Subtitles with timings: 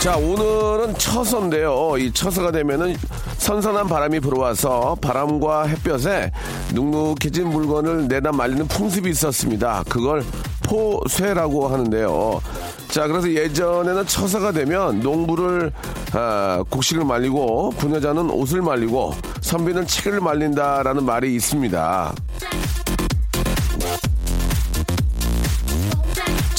[0.00, 1.98] 자, 오늘은 처서인데요.
[1.98, 2.96] 이 처서가 되면은
[3.36, 6.32] 선선한 바람이 불어와서 바람과 햇볕에
[6.72, 9.84] 눅눅해진 물건을 내다 말리는 풍습이 있었습니다.
[9.90, 10.24] 그걸
[10.62, 12.40] 포쇠라고 하는데요.
[12.88, 15.70] 자, 그래서 예전에는 처서가 되면 농부를
[16.14, 22.14] 아, 곡식을 말리고 부녀자는 옷을 말리고 선비는 책을 말린다라는 말이 있습니다.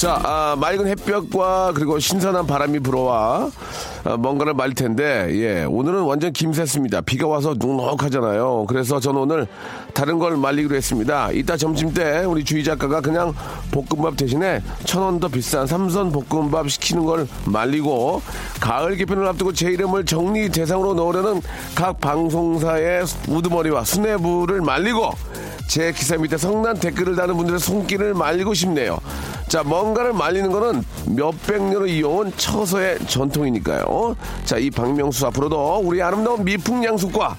[0.02, 3.50] 자, 아, 맑은 햇볕과 그리고 신선한 바람이 불어와
[4.02, 7.02] 아, 뭔가를 말릴 텐데, 예, 오늘은 완전 김새습니다.
[7.02, 8.64] 비가 와서 눅눅하잖아요.
[8.66, 9.46] 그래서 저는 오늘
[9.94, 11.30] 다른 걸 말리기로 했습니다.
[11.30, 13.32] 이따 점심 때 우리 주희 작가가 그냥
[13.70, 18.22] 볶음밥 대신에 천 원 더 비싼 삼선 볶음밥 시키는 걸 말리고
[18.60, 21.40] 가을 개편을 앞두고 제 이름을 정리 대상으로 넣으려는
[21.76, 25.12] 각 방송사의 우두머리와 수뇌부를 말리고
[25.68, 28.98] 제 기사 밑에 성난 댓글을 다는 분들의 손길을 말리고 싶네요.
[29.48, 34.16] 자, 뭔가를 말리는 거는 몇백 년을 이어온 처서의 전통이니까요.
[34.44, 37.36] 자, 이 박명수 앞으로도 우리 아름다운 미풍양속과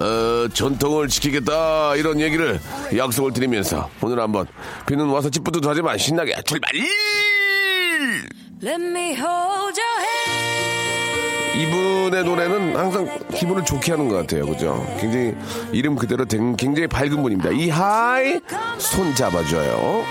[0.00, 2.60] 어, 전통을 지키겠다 이런 얘기를
[2.94, 4.46] 약속을 드리면서 오늘 한번
[4.86, 6.70] 비는 와서 찌뿌드도 하지만 신나게 출발!
[11.56, 14.46] 이분의 노래는 항상 기분을 좋게 하는 것 같아요.
[14.46, 14.86] 그죠?
[15.00, 15.34] 굉장히
[15.72, 17.50] 이름 그대로 된 굉장히 밝은 분입니다.
[17.50, 18.40] 이하이
[18.78, 20.04] 손 잡아줘요.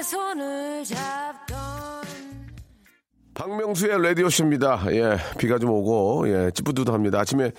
[0.00, 1.17] 손을 잡던
[3.38, 4.80] 박명수의 라디오쇼입니다.
[4.90, 7.20] 예, 비가 좀 오고, 예, 찌뿌드드합니다.
[7.20, 7.52] 아침에,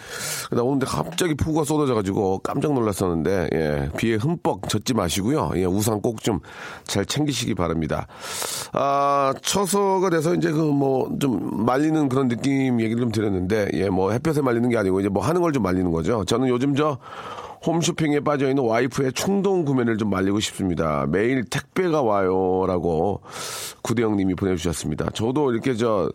[0.51, 5.51] 나 오는데 갑자기 폭우가 쏟아져가지고 깜짝 놀랐었는데, 예, 비에 흠뻑 젖지 마시고요.
[5.55, 6.41] 예, 우산 꼭 좀
[6.83, 8.07] 잘 챙기시기 바랍니다.
[8.73, 14.11] 아, 처서가 돼서 이제 그 뭐, 좀 말리는 그런 느낌 얘기를 좀 드렸는데, 예, 뭐
[14.11, 16.25] 햇볕에 말리는 게 아니고 이제 뭐 하는 걸 좀 말리는 거죠.
[16.25, 16.97] 저는 요즘 저,
[17.65, 21.05] 홈쇼핑에 빠져있는 와이프의 충동 구매를 좀 말리고 싶습니다.
[21.09, 22.65] 매일 택배가 와요.
[22.67, 23.21] 라고
[23.81, 25.09] 구대영님이 보내주셨습니다.
[25.13, 26.11] 저도 이렇게 저,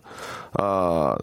[0.54, 1.14] 아,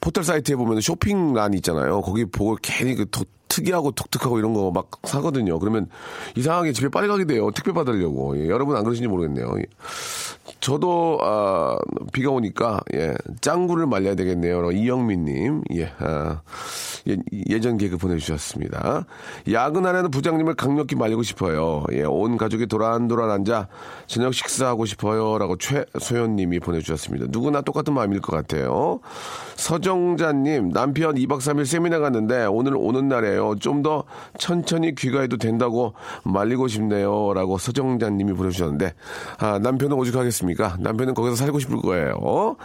[0.00, 2.00] 포털 사이트에 보면 쇼핑란 있잖아요.
[2.00, 5.58] 거기 보고 괜히 그 도- 특이하고 독특하고 이런 거 막 사거든요.
[5.58, 5.88] 그러면
[6.36, 7.50] 이상하게 집에 빨리 가게 돼요.
[7.50, 8.38] 택배 받으려고.
[8.38, 9.52] 예, 여러분 안 그러신지 모르겠네요.
[9.58, 9.64] 예.
[10.60, 11.76] 저도 아,
[12.12, 14.70] 비가 오니까 예, 짱구를 말려야 되겠네요.
[14.72, 16.42] 이영민님 예, 아,
[17.06, 19.06] 예, 전 개그 보내주셨습니다.
[19.50, 21.84] 야근하려는 부장님을 강력히 말리고 싶어요.
[21.92, 23.68] 예, 온 가족이 도란도란 앉아
[24.06, 27.26] 저녁 식사하고 싶어요라고 최소연님이 보내주셨습니다.
[27.30, 29.00] 누구나 똑같은 마음일 것 같아요.
[29.60, 33.56] 서정자님 남편 2박 3일 세미나 갔는데 오늘 오는 날이에요.
[33.60, 34.04] 좀 더
[34.36, 38.92] 천천히 귀가해도 된다고 말리고 싶네요 라고 서정자님이 보내주셨는데
[39.38, 40.76] 아, 남편은 오죽하겠습니까?
[40.80, 42.56] 남편은 거기서 살고 싶을 거예요.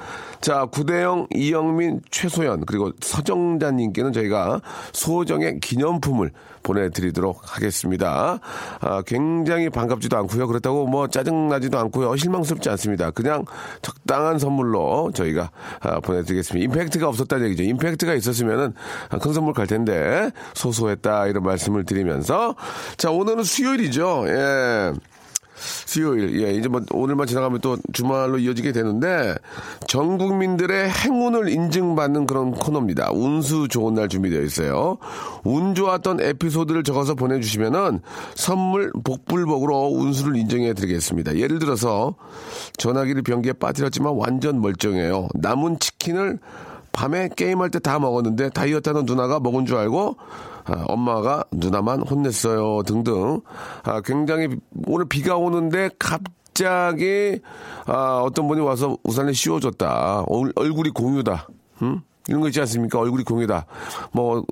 [0.41, 4.61] 자 구대영, 이영민, 최소연 그리고 서정자님께는 저희가
[4.91, 6.31] 소정의 기념품을
[6.63, 8.39] 보내드리도록 하겠습니다.
[8.81, 10.47] 아, 굉장히 반갑지도 않고요.
[10.47, 12.15] 그렇다고 뭐 짜증나지도 않고요.
[12.15, 13.11] 실망스럽지 않습니다.
[13.11, 13.45] 그냥
[13.81, 15.51] 적당한 선물로 저희가
[15.81, 16.65] 아, 보내드리겠습니다.
[16.65, 17.63] 임팩 트가 없었다는 얘기죠.
[17.63, 18.73] 임팩트가 있었으면은
[19.09, 22.55] 아, 큰 선물 갈 텐데 소소했다 이런 말씀을 드리면서
[22.97, 24.25] 자 오늘은 수요일이죠.
[24.27, 24.93] 예.
[25.55, 29.35] 수요일, 예, 이제 뭐, 오늘만 지나가면 또 주말로 이어지게 되는데,
[29.87, 33.11] 전 국민들의 행운을 인증받는 그런 코너입니다.
[33.13, 34.97] 운수 좋은 날 준비되어 있어요.
[35.43, 38.01] 운 좋았던 에피소드를 적어서 보내주시면은,
[38.35, 41.37] 선물 복불복으로 운수를 인정해 드리겠습니다.
[41.37, 42.15] 예를 들어서,
[42.77, 45.29] 전화기를 변기에 빠뜨렸지만 완전 멀쩡해요.
[45.35, 46.39] 남은 치킨을
[46.95, 50.15] 밤에 게임할 때 다 먹었는데 다이어트 하는 누나가 먹은 줄 알고
[50.63, 53.41] 아, 엄마가 누나만 혼냈어요 등등.
[53.83, 54.47] 아, 굉장히
[54.87, 57.39] 오늘 비가 오는데 갑자기
[57.85, 60.23] 아, 어떤 분이 와서 우산을 씌워줬다.
[60.27, 61.47] 얼, 얼굴이 공유다.
[61.83, 62.01] 응?
[62.27, 62.99] 이런 거 있지 않습니까?
[62.99, 63.65] 얼굴이 공유다.
[64.11, 64.43] 뭐,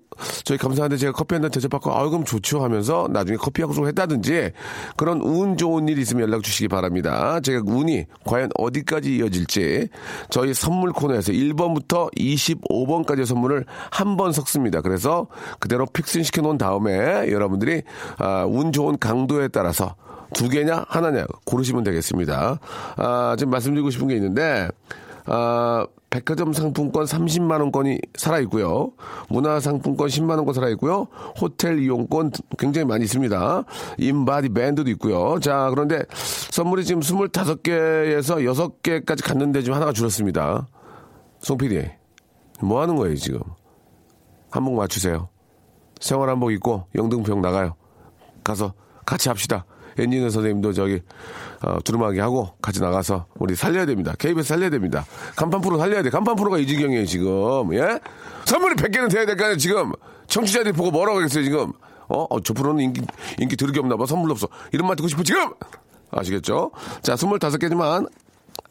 [0.43, 4.51] 저희 감사한데 제가 커피 한 잔 대접받고, 아, 그럼 좋죠 하면서 나중에 커피 약속을 했다든지
[4.95, 7.39] 그런 운 좋은 일 있으면 연락 주시기 바랍니다.
[7.41, 9.89] 제가 운이 과연 어디까지 이어질지
[10.29, 14.81] 저희 선물 코너에서 1번부터 25번까지의 선물을 한 번 섞습니다.
[14.81, 15.27] 그래서
[15.59, 17.81] 그대로 픽싱 시켜 놓은 다음에 여러분들이
[18.19, 19.95] 아, 운 좋은 강도에 따라서
[20.35, 22.59] 두 개냐 하나냐 고르시면 되겠습니다.
[22.97, 24.67] 아, 지금 말씀드리고 싶은 게 있는데
[25.25, 28.91] 아, 백화점 상품권 30만 원권이 살아 있고요.
[29.29, 31.07] 문화 상품권 10만 원권 살아 있고요.
[31.39, 33.63] 호텔 이용권 굉장히 많이 있습니다.
[33.97, 35.39] 인바디 밴드도 있고요.
[35.39, 36.03] 자, 그런데
[36.51, 38.43] 선물이 지금 25개에서
[38.83, 40.67] 6개까지 갔는데 지금 하나가 줄었습니다.
[41.39, 41.89] 송 PD.
[42.61, 43.39] 뭐 하는 거예요, 지금?
[44.51, 45.29] 한복 맞추세요.
[45.99, 47.75] 생활 한복 입고 영등포역 나가요.
[48.43, 48.73] 가서
[49.05, 49.65] 같이 합시다.
[49.98, 51.01] 엔지니어 선생님도 저기
[51.62, 54.13] 어, 두루마기 하고 같이 나가서 우리 살려야 됩니다.
[54.18, 55.06] KBS 살려야 됩니다.
[55.36, 56.10] 간판 프로 살려야 돼.
[56.10, 57.74] 간판 프로가 이 지경이에요 지금.
[57.74, 58.00] 예?
[58.45, 59.92] 선물이 100개는 돼야 될 거 아니에요 지금.
[60.28, 61.72] 청취자들이 보고 뭐라고 그랬어요 지금.
[62.10, 62.25] 어?
[62.30, 63.01] 어, 저 프로는 인기
[63.40, 64.06] 인기 들으게 없나 봐.
[64.06, 64.48] 선물 없어.
[64.72, 65.51] 이런 말 듣고 싶어 지금.
[66.12, 66.72] 아시겠죠?
[67.01, 68.07] 자, 25개지만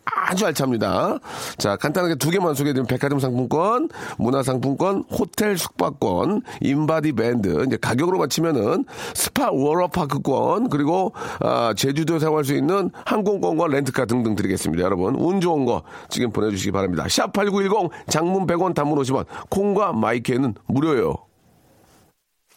[0.04, 1.18] 아주 알찹니다.
[1.58, 3.88] 자, 간단하게 두 개만 소개해드리면 백화점 상품권,
[4.18, 8.84] 문화상품권, 호텔 숙박권, 인바디 밴드, 이제 가격으로 맞추면은
[9.14, 14.82] 스파 워터파크권, 그리고, 아, 제주도에 사용할 수 있는 항공권과 렌트카 등등 드리겠습니다.
[14.82, 17.04] 여러분, 운 좋은 거 지금 보내주시기 바랍니다.
[17.04, 21.31] 샵8910 장문 100원 단문 50원, 콩과 my K는 무료예요.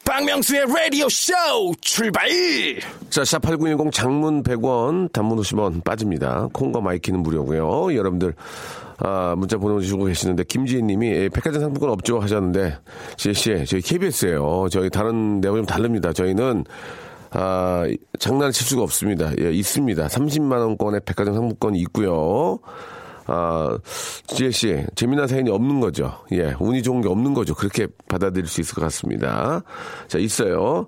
[0.05, 1.33] 박명수의 라디오 쇼
[1.81, 2.29] 출발!
[3.09, 6.47] 자, 샵8910 장문 100원, 단문 50원 빠집니다.
[6.53, 7.95] 콩과 my K는 무료고요.
[7.95, 8.35] 여러분들
[8.99, 12.77] 아, 문자 보내주시고 계시는데 김지혜 님이 예, 백화점 상품권 없죠 하셨는데
[13.17, 14.67] 지혜 씨 저희 KBS예요.
[14.71, 16.13] 저희 다른 내용이 좀 다릅니다.
[16.13, 16.63] 저희는
[17.31, 17.83] 아,
[18.19, 19.31] 장난을 칠 수가 없습니다.
[19.39, 20.07] 예, 있습니다.
[20.07, 22.59] 30만 원권의 백화점 상품권이 있고요.
[23.27, 23.77] 아,
[24.27, 26.13] 지혜 씨, 재미난 사연이 없는 거죠.
[26.31, 27.55] 예, 운이 좋은 게 없는 거죠.
[27.55, 29.61] 그렇게 받아들일 수 있을 것 같습니다.
[30.07, 30.87] 자, 있어요.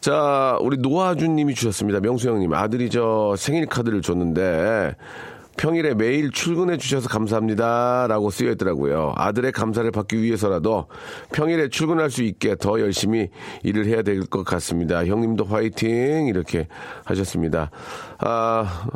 [0.00, 2.00] 자, 우리 노아준 님이 주셨습니다.
[2.00, 4.96] 명수 형님, 아들이 저 생일 카드를 줬는데,
[5.56, 8.06] 평일에 매일 출근해 주셔서 감사합니다.
[8.08, 9.12] 라고 쓰여 있더라고요.
[9.16, 10.86] 아들의 감사를 받기 위해서라도
[11.32, 13.28] 평일에 출근할 수 있게 더 열심히
[13.64, 15.04] 일을 해야 될 것 같습니다.
[15.04, 16.28] 형님도 화이팅!
[16.28, 16.68] 이렇게
[17.04, 17.72] 하셨습니다.
[18.18, 18.88] 아,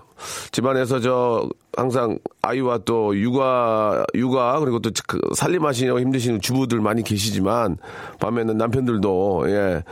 [0.51, 7.79] 집안에서 저 항상 아이와 또 육아, 육아, 그리고 또그 살림하시느라고 힘드시는 주부들 많이 계시지만
[8.21, 9.83] 밤에는 남편들도, 예,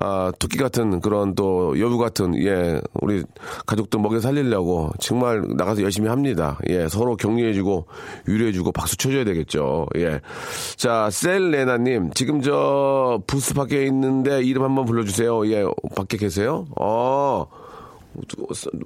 [0.00, 3.22] 아, 토끼 같은 그런 또 여우 같은, 예, 우리
[3.66, 6.58] 가족들 먹여 살리려고 정말 나가서 열심히 합니다.
[6.68, 7.86] 예, 서로 격려해주고
[8.26, 9.86] 위로해주고 박수 쳐줘야 되겠죠.
[9.96, 10.20] 예.
[10.76, 15.46] 자, 셀레나님, 지금 저 부스 밖에 있는데 이름 한번 불러주세요.
[15.50, 15.64] 예,
[15.94, 16.66] 밖에 계세요?
[16.78, 17.61] 어.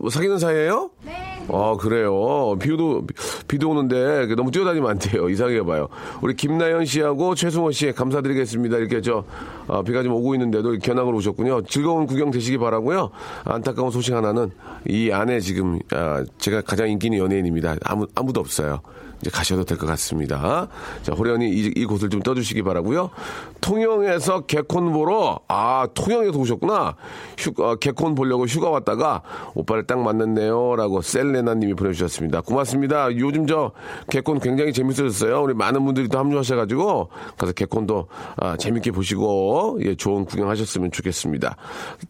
[0.01, 0.91] 뭐 사귀는 사이예요?
[1.05, 1.13] 네.
[1.49, 2.57] 아 그래요.
[2.61, 3.07] 비도
[3.49, 5.29] 비도 오는데 너무 뛰어다니면 안 돼요.
[5.29, 5.89] 이상해 봐요.
[6.23, 8.77] 우리 김나연 씨하고 최승호 씨 감사드리겠습니다.
[8.79, 9.25] 이렇게 저
[9.69, 11.63] 아, 비가 좀 오고 있는데도 견학을 오셨군요.
[11.63, 13.11] 즐거운 구경 되시기 바라고요.
[13.45, 14.51] 안타까운 소식 하나는
[14.89, 17.77] 이 안에 지금 아, 제가 가장 인기 있는 연예인입니다.
[17.85, 18.81] 아무 아무도 없어요.
[19.21, 20.69] 이제 가셔도 될 것 같습니다.
[21.03, 23.11] 자, 호련이 이, 이 곳을 좀 떠주시기 바라고요.
[23.61, 26.97] 통영에서 개콘 보러 아 통영에서 오셨구나.
[27.39, 29.23] 휴 어, 개콘 보려고 휴가 왔다가
[29.55, 32.43] 오빠를 딱 만났네요라고 셀레나님이 보내주셨습니다.
[32.43, 33.11] 고맙습니다.
[33.17, 33.73] 요즘 저
[34.11, 35.43] 개콘 굉장히 재밌어졌어요.
[35.43, 37.09] 우리 많은 분들이 또 합류하셔가지고
[37.39, 41.57] 가서 개콘도 아, 재밌게 보시고 예, 좋은 구경하셨으면 좋겠습니다.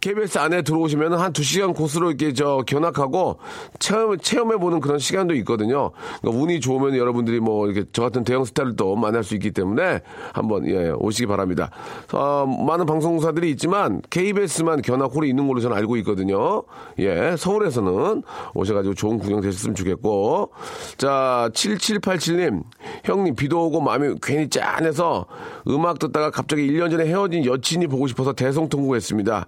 [0.00, 3.38] KBS 안에 들어오시면 한 두 시간 코스로 이렇게 저 견학하고
[3.78, 5.90] 체험 체험해 보는 그런 시간도 있거든요.
[6.22, 10.00] 그러니까 운이 좋으면 여러분들이 뭐 이렇게 저 같은 대형 스타를 또 만날 수 있기 때문에
[10.32, 11.70] 한번 예, 오시기 바랍니다.
[12.12, 16.62] 어, 많은 방송사들이 있지만 KBS만 견학홀이 있는 걸로 저는 알고 있거든요.
[16.98, 18.22] 예, 서울에서는
[18.54, 20.50] 오셔가지고 좋은 구경 되셨으면 좋겠고.
[20.96, 22.62] 자, 7787님,
[23.04, 25.26] 형님 비도 오고 마음이 괜히 짠해서
[25.68, 29.46] 음악 듣다가 갑자기 1년 전에 헤어진 여친이 보고 싶어서 대성통곡했습니다.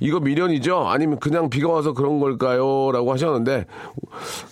[0.00, 0.86] 이거 미련이죠?
[0.88, 2.90] 아니면 그냥 비가 와서 그런 걸까요?
[2.92, 3.66] 라고 하셨는데,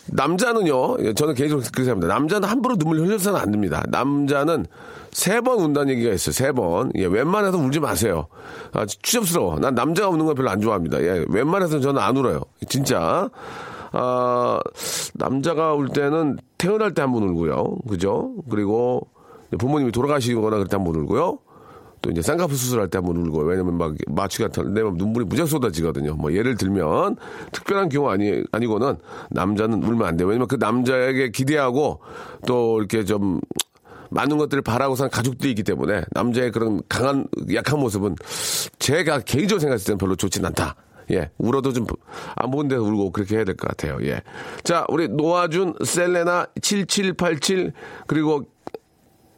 [0.07, 2.15] 남자는요, 예, 저는 개인적으로 그렇게 생각합니다.
[2.15, 3.83] 남자 는 함부로 눈물 흘려서는 안 됩니다.
[3.89, 4.67] 남자는
[5.11, 6.33] 세 번 운다는 얘기가 있어요.
[6.33, 6.93] 세 번.
[6.97, 8.27] 예, 웬만해서 울지 마세요.
[8.73, 9.59] 아, 추접스러워.
[9.59, 11.01] 난 남자가 우는 거 별로 안 좋아합니다.
[11.03, 12.41] 예, 웬만해서는 저는 안 울어요.
[12.69, 13.29] 진짜.
[13.93, 14.61] 아,
[15.15, 17.79] 남자가 울 때는 태어날 때 한 번 울고요.
[17.89, 18.35] 그죠?
[18.51, 19.09] 그리고
[19.59, 21.39] 부모님이 돌아가시거나 그럴 때 한 번 울고요.
[22.03, 26.15] 또 이제 쌍꺼풀 수술할 때 한번 울고 왜냐면 막 마취가 내면 눈물이 무지하게 쏟아지거든요.
[26.15, 27.17] 뭐 예를 들면
[27.53, 28.97] 특별한 경우 아니 아니고는
[29.31, 30.29] 남자는 울면 안 돼요.
[30.29, 32.01] 왜냐면 그 남자에게 기대하고
[32.47, 33.41] 또 이렇게 좀
[34.11, 38.17] 많은 것들을 바라고 사는 가족들이 있기 때문에 남자의 그런 강한 약한 모습은
[38.79, 40.77] 제가 개인적으로 생각했을 때는 별로 좋진 않다.
[41.11, 41.87] 예, 울어도 좀
[42.37, 43.99] 안 보는 데서 울고 그렇게 해야 될 것 같아요.
[44.03, 44.23] 예.
[44.63, 47.73] 자, 우리 노아준, 셀레나 7787
[48.07, 48.45] 그리고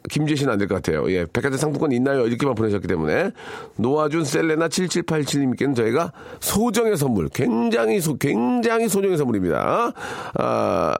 [0.09, 1.09] 김재신 안 될 것 같아요.
[1.11, 2.25] 예, 백화점 상품권 있나요?
[2.27, 3.31] 이렇게만 보내셨기 때문에
[3.75, 9.93] 노아준 셀레나 7787님께는 저희가 소정의 선물, 굉장히 소, 굉장히 소정의 선물입니다.
[10.35, 10.95] 아,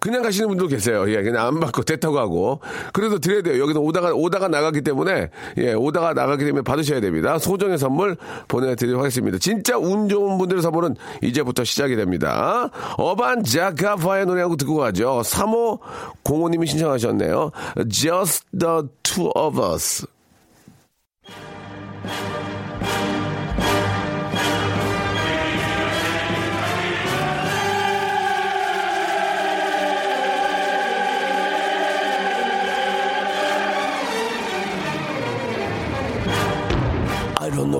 [0.00, 1.04] 그냥 가시는 분도 계세요.
[1.08, 2.60] 예, 그냥 안 받고 대타고 하고.
[2.92, 3.62] 그래도 드려야 돼요.
[3.62, 7.38] 여기서 오다가, 오다가 나가기 때문에, 예, 오다가 나가기 때문에 받으셔야 됩니다.
[7.38, 8.16] 소정의 선물
[8.48, 9.38] 보내드리도록 하겠습니다.
[9.38, 12.70] 진짜 운 좋은 분들의 선물은 이제부터 시작이 됩니다.
[12.96, 15.20] 어반 자카파의 노래 한곡 듣고 가죠.
[15.22, 15.78] 3호
[16.24, 17.50] 05님이 신청하셨네요.
[17.88, 20.06] Just the two of us.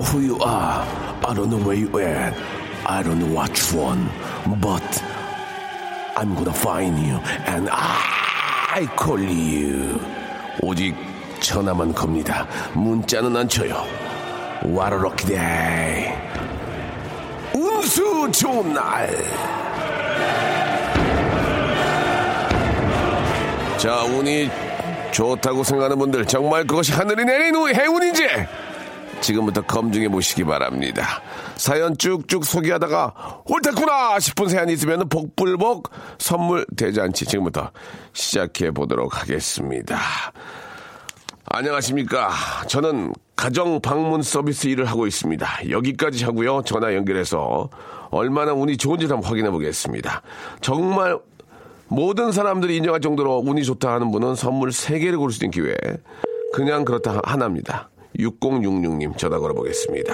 [0.01, 0.85] Know who you are.
[1.25, 2.33] I don't know where you at.
[2.85, 4.09] I don't know what you want.
[4.59, 5.03] But
[6.15, 9.99] I'm gonna find you and I call you.
[10.61, 10.95] 오직
[11.41, 12.47] 전화만 겁니다.
[12.73, 13.85] 문자는 안 쳐요.
[15.27, 16.13] Day.
[17.53, 19.09] 운수 좋은 날.
[23.77, 24.49] 자, 운이
[25.11, 28.27] 좋다고 생각하는 분들 정말 그것이 하늘이 내린 후 행운인지
[29.21, 31.21] 지금부터 검증해 보시기 바랍니다.
[31.55, 37.71] 사연 쭉쭉 소개하다가 옳다구나 싶은 사연이 있으면 복불복 선물 대잔치 지금부터
[38.13, 39.97] 시작해 보도록 하겠습니다.
[41.45, 42.31] 안녕하십니까.
[42.67, 45.69] 저는 가정 방문 서비스 일을 하고 있습니다.
[45.69, 46.61] 여기까지 하고요.
[46.65, 47.69] 전화 연결해서
[48.09, 50.21] 얼마나 운이 좋은지 한번 확인해 보겠습니다.
[50.61, 51.17] 정말
[51.87, 55.75] 모든 사람들이 인정할 정도로 운이 좋다 하는 분은 선물 3개를 고를 수 있는 기회.
[56.53, 57.89] 그냥 그렇다 하나입니다.
[58.17, 60.13] 6066님 전화 걸어보겠습니다.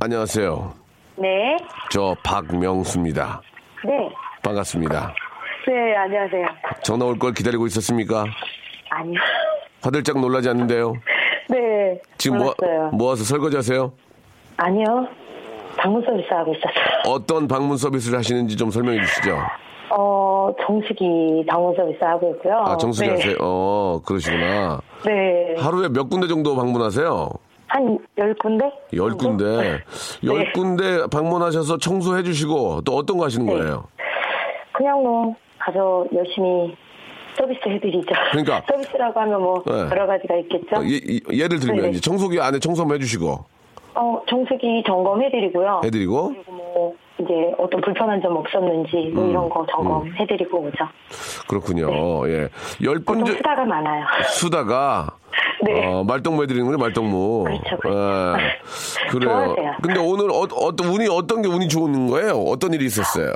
[0.00, 0.74] 안녕하세요.
[1.16, 1.56] 네.
[1.90, 3.40] 저 박명수입니다.
[3.84, 4.10] 네.
[4.42, 5.14] 반갑습니다.
[5.66, 6.46] 네, 안녕하세요.
[6.82, 8.24] 전화 올 걸 기다리고 있었습니까?
[8.90, 9.18] 아니요.
[9.82, 10.92] 화들짝 놀라지 않는데요.
[11.48, 12.00] 네.
[12.18, 12.54] 지금 뭐.
[12.92, 13.92] 모아서 설거지 하세요?
[14.56, 15.06] 아니요.
[15.76, 17.02] 방문 서비스 하고 있었어요.
[17.06, 19.38] 어떤 방문 서비스를 하시는지 좀 설명해 주시죠.
[19.90, 22.54] 어, 정수기 방문 서비스 하고 있고요.
[22.66, 23.14] 아, 정수기 네.
[23.14, 23.36] 하세요?
[23.40, 24.80] 어, 그러시구나.
[25.04, 25.54] 네.
[25.58, 27.28] 하루에 몇 군데 정도 방문하세요?
[27.68, 28.70] 한 열 군데?
[28.94, 29.44] 열 군데.
[29.44, 29.78] 네.
[30.24, 33.52] 열 군데 방문하셔서 청소해 주시고 또 어떤 거 하시는 네.
[33.52, 33.84] 거예요?
[34.72, 36.76] 그냥 뭐, 가서 열심히
[37.36, 38.14] 서비스 해드리죠.
[38.30, 38.62] 그러니까.
[38.70, 39.72] 서비스라고 하면 뭐, 네.
[39.90, 40.76] 여러 가지가 있겠죠.
[40.76, 41.00] 어, 예,
[41.36, 41.90] 예를 들면 네.
[41.90, 43.44] 이제 청소기 안에 청소 한번 해주시고
[43.96, 45.82] 어, 정수기 점검해드리고요.
[45.84, 50.84] 해드리고 그리고 뭐, 이제 어떤 불편한 점 없었는지, 뭐 이런 거 점검해드리고 오죠.
[51.48, 52.28] 그렇군요.
[52.28, 52.48] 예.
[52.82, 54.04] 열 보통 군데 수다가 많아요.
[54.30, 55.06] 수다가
[55.64, 55.86] 네.
[55.86, 57.44] 어, 말동무 해드리는 거죠, 말동무.
[57.44, 58.38] 그렇죠, 그렇죠.
[58.40, 58.58] 예.
[59.10, 59.30] 그래요.
[59.30, 59.72] 좋아하세요.
[59.82, 62.32] 근데 오늘 어, 어떤 운이 어떤 게 운이 좋은 거예요?
[62.34, 63.32] 어떤 일이 있었어요?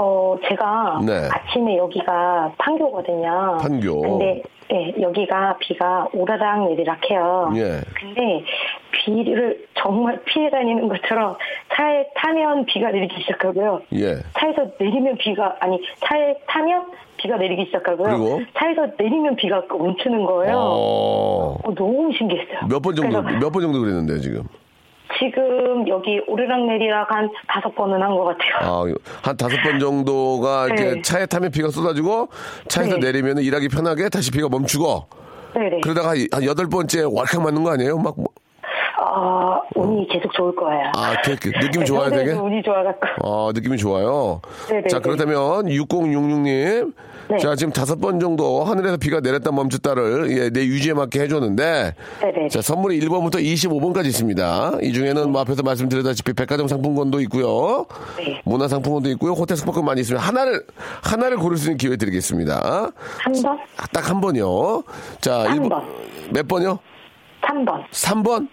[0.00, 1.28] 어, 제가 네.
[1.30, 3.58] 아침에 여기가 판교거든요.
[3.60, 4.00] 판교.
[4.02, 7.50] 근데 예, 여기가 비가 오르락 내리락 해요.
[7.56, 7.80] 예.
[7.98, 8.44] 근데
[8.92, 11.36] 비를 정말 피해 다니는 것처럼
[11.74, 13.80] 차에 타면 비가 내리기 시작하고요.
[13.94, 14.16] 예.
[14.38, 16.86] 차에서 내리면 비가 아니 차에 타면
[17.16, 18.08] 비가 내리기 시작하고요.
[18.18, 18.40] 그리고?
[18.56, 20.54] 차에서 내리면 비가 멈추는 거예요.
[20.56, 21.56] 어.
[21.64, 22.68] 어, 너무 신기했어요.
[22.68, 24.42] 몇 번 정도 몇 번 정도 그랬는데요, 지금?
[25.18, 28.56] 지금 여기 오르락 내리락 한 다섯 번은 한 것 같아요.
[28.60, 28.84] 아,
[29.22, 31.02] 한 다섯 번 정도가 이렇게 네.
[31.02, 32.28] 차에 타면 비가 쏟아지고
[32.68, 33.06] 차에서 네.
[33.06, 35.06] 내리면 일하기 편하게 다시 비가 멈추고
[35.54, 35.80] 네네.
[35.82, 37.98] 그러다가 한 여덟 번째 왈칵 맞는 거 아니에요?
[37.98, 38.26] 막, 뭐-
[39.00, 40.92] 아, 운이 계속 좋을 거예요.
[40.94, 42.32] 아, 그, 그 느낌 좋아요, 평소에도 되게?
[42.38, 43.06] 운이 좋아갖고.
[43.24, 44.40] 어, 느낌이 좋아요.
[44.68, 44.88] 네네네.
[44.88, 46.92] 자, 그렇다면 6066님.
[47.30, 47.38] 네.
[47.38, 51.94] 자, 지금 다섯 번 정도 하늘에서 비가 내렸다 멈췄다를 예, 내 유지에 맞게 해줬는데.
[52.20, 52.48] 네네.
[52.48, 54.78] 자, 선물이 1번부터 25번까지 있습니다.
[54.82, 57.86] 이 중에는 뭐 앞에서 말씀드렸다시피 백화점 상품권도 있고요.
[58.16, 58.40] 네.
[58.44, 59.32] 문화 상품권도 있고요.
[59.32, 60.64] 호텔 숙박권 많이 있으면 하나를,
[61.02, 62.90] 하나를 고를 수 있는 기회 드리겠습니다.
[63.18, 63.58] 한 번?
[63.92, 64.82] 딱 한 번요.
[65.20, 65.68] 자, 한 1번.
[65.68, 65.84] 번.
[66.32, 66.78] 몇 번요?
[67.42, 67.84] 3번.
[67.90, 68.48] 3번?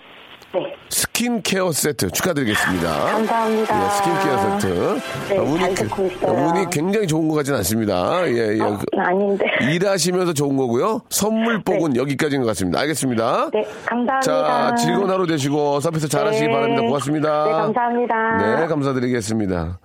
[0.56, 0.74] 네.
[0.90, 2.88] 스킨케어 세트 축하드리겠습니다.
[2.88, 3.86] 감사합니다.
[3.86, 5.00] 예, 스킨케어 세트.
[5.30, 6.32] 네, 아, 잘 그- 있어요.
[6.32, 8.28] 운이 굉장히 좋은 것 같지는 않습니다.
[8.28, 8.62] 예, 예.
[8.62, 9.46] 어, 그- 아닌데.
[9.74, 11.02] 일하시면서 좋은 거고요.
[11.10, 12.80] 선물 복은 여기까지인 것 같습니다.
[12.82, 13.50] 알겠습니다.
[13.54, 14.20] 네, 감사합니다.
[14.22, 16.54] 자, 즐거운 하루 되시고 서비스 잘 하시기 네.
[16.54, 16.82] 바랍니다.
[16.84, 17.46] 고맙습니다.
[17.46, 18.56] 네, 감사합니다.
[18.62, 19.80] 네, 감사드리겠습니다.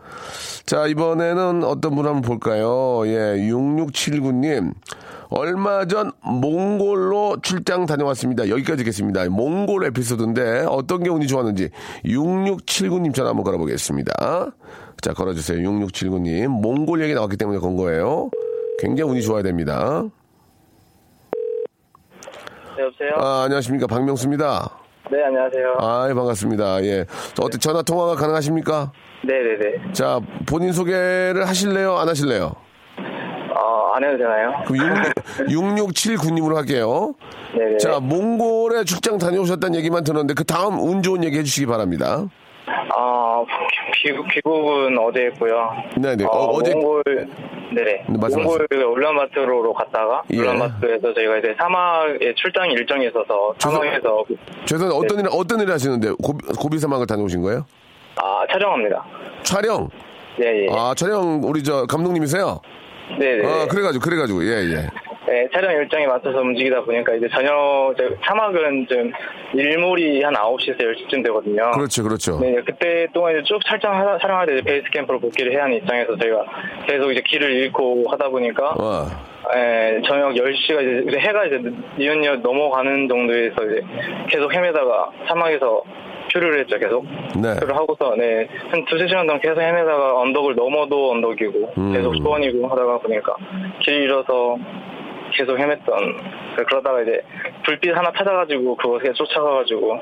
[0.67, 3.03] 자, 이번에는 어떤 분 한번 볼까요?
[3.07, 4.73] 예, 6679님.
[5.31, 8.49] 얼마 전 몽골로 출장 다녀왔습니다.
[8.49, 9.29] 여기까지 겠습니다.
[9.29, 11.71] 몽골 에피소드인데 어떤 게 운이 좋았는지
[12.05, 14.13] 6679님 전화 한번 걸어보겠습니다.
[15.01, 15.59] 자, 걸어주세요.
[15.69, 16.49] 6679님.
[16.49, 18.29] 몽골 얘기 나왔기 때문에 건 거예요.
[18.81, 20.03] 굉장히 운이 좋아야 됩니다.
[22.77, 23.11] 네, 여보세요?
[23.17, 23.87] 아, 안녕하십니까.
[23.87, 24.69] 박명수입니다.
[25.13, 25.77] 네, 안녕하세요.
[25.81, 26.83] 아, 예, 반갑습니다.
[26.85, 27.05] 예.
[27.41, 28.93] 어떻게 전화 통화가 가능하십니까?
[29.27, 29.93] 네 네 네.
[29.93, 31.97] 자, 본인 소개를 하실래요?
[31.99, 32.53] 안 하실래요?
[33.91, 34.63] 어, 안 해도 되나요?
[34.67, 34.87] 그럼
[35.49, 37.15] 66, 6679님으로 할게요.
[37.57, 37.79] 네네.
[37.79, 42.25] 자, 몽골에 출장 다녀오셨다는 얘기만 들었는데 그 다음 운 좋은 얘기 해주시기 바랍니다.
[42.97, 43.45] 어,
[44.03, 45.71] 귀국, 귀국은 어제 했고요.
[46.01, 46.25] 네네.
[46.25, 47.03] 어, 어, 제 몽골,
[47.75, 48.05] 네네.
[48.09, 50.39] 네, 말씀- 몽골 울란바토르로 갔다가 예.
[50.39, 54.25] 울란바토르에서 저희가 이제 사막에 출장 일정이 있어서 사막에서
[54.67, 57.65] 죄송한데 어떤 일 어떤 일 하시는데 고비, 고비 사막을 다녀오신 거예요?
[58.17, 59.05] 아, 촬영합니다.
[59.43, 59.89] 촬영.
[60.41, 60.67] 예, 예.
[60.71, 62.61] 아 촬영 우리 저 감독님이세요?
[63.19, 63.47] 네네.
[63.47, 64.87] 아 그래가지고 그래가지고 예 예.
[65.27, 69.13] 네, 촬영 일정에 맞춰서 움직이다 보니까 이제 저녁, 저 사막은 좀
[69.55, 71.71] 일몰이 한 9시에서 10시쯤 되거든요.
[71.71, 72.41] 그렇죠 그렇죠.
[72.41, 76.45] 네, 그때 동안 이제 쭉 촬영, 촬영하다 이제 베이스 캠프로 복귀를 해야 하는 입장에서 저희가
[76.89, 79.07] 계속 이제 길을 잃고 하다 보니까, 와.
[79.55, 81.61] 예, 저녁 10시가 이제, 해가 이제
[81.99, 83.83] 니은니은 넘어가는 정도에서 이제
[84.31, 85.83] 계속 헤매다가 사막에서
[86.33, 87.05] 큐를 했죠, 계속.
[87.41, 87.55] 네.
[87.61, 91.93] 큐를 하고서, 네, 한 두세 시간 동안 계속 헤매다가 언덕을 넘어도 언덕이고, 음.
[91.93, 93.35] 계속 소원이고 하다가 보니까
[93.83, 94.57] 길 잃어서
[95.33, 97.23] 계속 헤맸던, 그러다가 이제
[97.65, 99.99] 불빛 하나 찾아가지고 그것에 쫓아가가지고,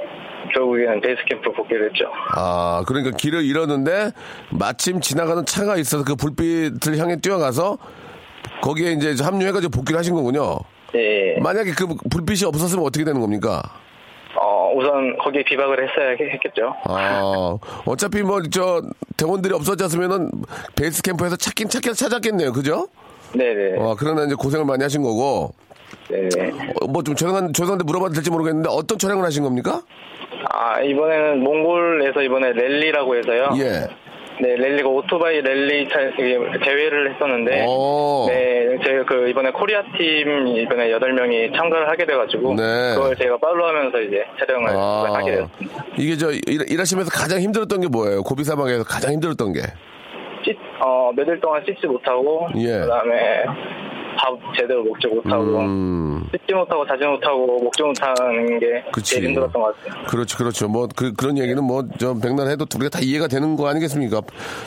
[0.54, 2.06] 결국에는 베이스 캠프로 복귀를 했죠.
[2.34, 4.12] 아 그러니까 길을 잃었는데
[4.50, 7.78] 마침 지나가는 차가 있어서 그 불빛을 향해 뛰어가서
[8.62, 10.58] 거기에 이제 합류해가지고 복귀를 하신 거군요.
[10.94, 11.38] 예.
[11.40, 13.62] 만약에 그 불빛이 없었으면 어떻게 되는 겁니까?
[14.68, 16.74] 어, 우선 거기에 비박을 했어야 했- 했겠죠.
[16.84, 17.56] 아,
[17.86, 18.82] 어차피 뭐, 저,
[19.16, 20.30] 대원들이 없어졌으면은
[20.76, 22.52] 베이스 캠프에서 찾긴 찾긴 찾았겠네요.
[22.52, 22.88] 그죠?
[23.34, 23.78] 네네.
[23.78, 25.52] 어, 그러나 이제 고생을 많이 하신 거고,
[26.08, 26.50] 네네.
[26.80, 29.82] 어, 뭐좀 죄송한, 죄송한데 물어봐도 될지 모르겠는데 어떤 촬영을 하신 겁니까?
[30.50, 33.50] 아, 이번에는 몽골에서 이번에 랠리라고 해서요.
[33.58, 33.86] 예.
[34.40, 35.98] 네, 랠리가 오토바이 랠리 차,
[36.64, 38.26] 대회를 했었는데, 오.
[38.28, 42.94] 네, 제가 그 이번에 코리아 팀 이번에 8명이 참가를 하게 돼가지고, 네.
[42.94, 45.84] 그걸 제가 follow 하면서 이제 촬영을 아, 하게 되었습니다.
[45.96, 48.22] 이게 저, 일, 일하시면서 가장 힘들었던 게 뭐예요?
[48.22, 49.60] 고비 사막에서 가장 힘들었던 게.
[50.44, 52.80] 씻, 어, 며칠 동안 씻지 못하고, 예.
[52.80, 53.42] 그 다음에
[54.18, 56.28] 밥 제대로 먹지 못하고, 음.
[56.32, 59.14] 씻지 못하고 자지 못하고 먹지 못하는 게 그치.
[59.14, 60.04] 제일 힘들었던 것 같아요.
[60.06, 60.68] 그렇죠, 그렇죠.
[60.68, 64.20] 뭐, 그, 그런 얘기는 뭐, 저, 백날 해도 우리가 다 이해가 되는 거 아니겠습니까?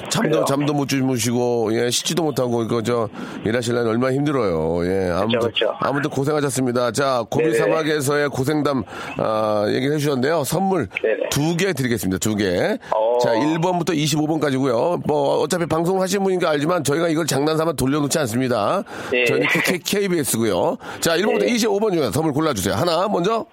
[0.09, 0.45] 잠도, 그래요.
[0.45, 3.09] 잠도 못 주무시고, 예, 씻지도 못하고, 이거 저,
[3.45, 4.85] 일하시려면 얼마나 힘들어요.
[4.85, 5.75] 예, 아무튼, 그렇죠.
[5.79, 6.91] 아무튼 고생하셨습니다.
[6.91, 7.57] 자, 고비 네네.
[7.57, 8.83] 사막에서의 고생담,
[9.17, 10.43] 아, 얘기를 해주셨는데요.
[10.45, 11.29] 선물 네네.
[11.29, 12.19] 두개 드리겠습니다.
[12.19, 12.77] 두 개.
[12.95, 13.17] 어.
[13.19, 18.83] 자, 1번부터 25번까지고요 뭐, 어차피 방송 하신 분이니까 알지만 저희가 이걸 장난삼아 돌려놓지 않습니다.
[19.13, 19.25] 예.
[19.25, 21.53] 저희 는 KBS고요 자, 1번부터 네.
[21.53, 22.75] 25번 중에 선물 골라주세요.
[22.75, 23.45] 하나, 먼저.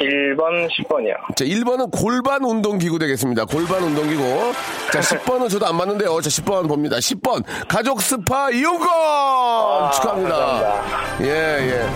[0.00, 1.36] 1번, 10번이요.
[1.36, 3.44] 자, 1번은 골반 운동기구 되겠습니다.
[3.44, 4.52] 골반 운동기구.
[4.92, 6.20] 자, 10번은 저도 안 맞는데요.
[6.22, 6.96] 자, 10번 봅니다.
[6.96, 7.44] 10번.
[7.68, 8.88] 가족 스파 이용권!
[9.92, 10.36] 축하합니다.
[10.36, 11.24] 감사합니다.
[11.24, 11.86] 예, 예.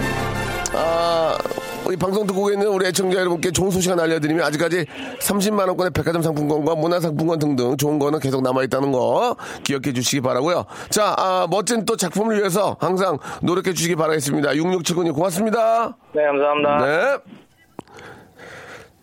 [0.75, 1.39] 아,
[1.87, 4.87] 우리 방송 듣고 있는 우리 애청자 여러분께 좋은 소식 하나 알려드리면 아직까지
[5.21, 10.23] 30만 원권의 백화점 상품권과 문화 상품권 등등 좋은 거는 계속 남아 있다는 거 기억해 주시기
[10.23, 14.53] 바라고요 자, 아, 멋진 또 작품을 위해서 항상 노력해 주시기 바라겠습니다.
[14.53, 15.97] 6679님 고맙습니다.
[16.15, 16.77] 네, 감사합니다.
[16.87, 17.19] 네.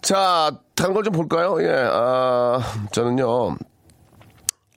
[0.02, 1.58] 자, 다른 걸 좀 볼까요?
[1.62, 2.60] 예, 아,
[2.92, 3.56] 저는요,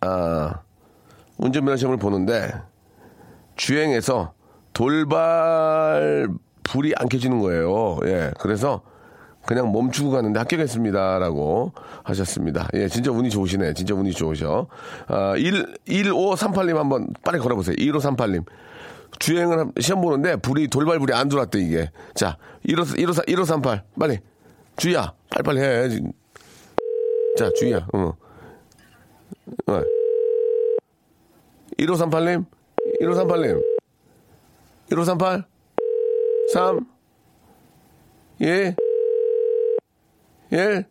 [0.03, 0.53] 아,
[1.39, 2.53] 운전면허 시험을 보는데,
[3.57, 4.35] 주행에서
[4.75, 6.29] 돌발
[6.65, 7.99] 불이 안 켜지는 거예요.
[8.07, 8.83] 예, 그래서
[9.47, 11.73] 그냥 멈추고 가는데 합격했습니다라고
[12.03, 12.69] 하셨습니다.
[12.75, 13.75] 예, 진짜 운이 좋으시네.
[13.75, 14.67] 진짜 운이 좋으셔.
[15.07, 17.77] 아, 1, 1538님 한번 빨리 걸어 보세요.
[17.77, 18.45] 1538님.
[19.19, 21.91] 주행을 함- 시험 보는데 불이 돌발불이 안 들어왔대 이게.
[22.15, 24.19] 자, 15, 15, 1538 빨리.
[24.77, 25.89] 주희야, 빨리빨리 해.
[27.39, 27.87] 자, 주희야.
[27.93, 28.13] 어.
[29.69, 29.83] 어.
[31.79, 32.45] 1538님.
[33.01, 33.63] 1538님.
[34.91, 35.45] 1538
[36.55, 36.87] 3
[38.43, 38.77] 예.
[40.53, 40.85] 1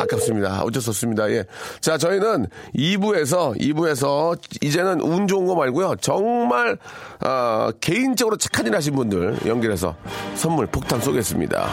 [0.00, 0.62] 아깝습니다.
[0.62, 1.30] 어쩔 수 없습니다.
[1.30, 1.44] 예.
[1.82, 5.96] 자, 저희는 2부에서, 2부에서, 이제는 운 좋은 거 말고요.
[6.00, 6.78] 정말,
[7.20, 9.94] 아, 개인적으로 착한 일 하신 분들 연결해서
[10.36, 11.68] 선물 폭탄 쏘겠습니다.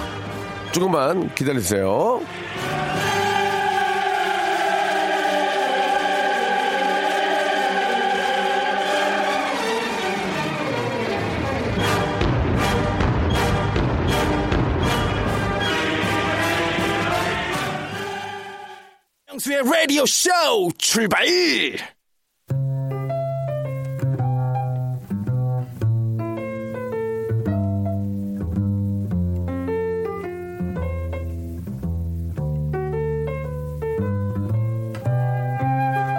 [0.73, 2.19] 조금만 기다리세요.
[19.37, 20.29] 명수의 라디오 쇼
[20.79, 21.25] 출발!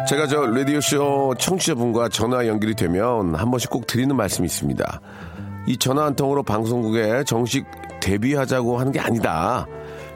[0.06, 5.00] 제가 저 라디오쇼 청취자분과 전화 연결이 되면 한 번씩 꼭 드리는 말씀이 있습니다.
[5.66, 7.66] 이 전화 한 통으로 방송국에 정식
[8.00, 9.66] 데뷔하자고 하는 게 아니다.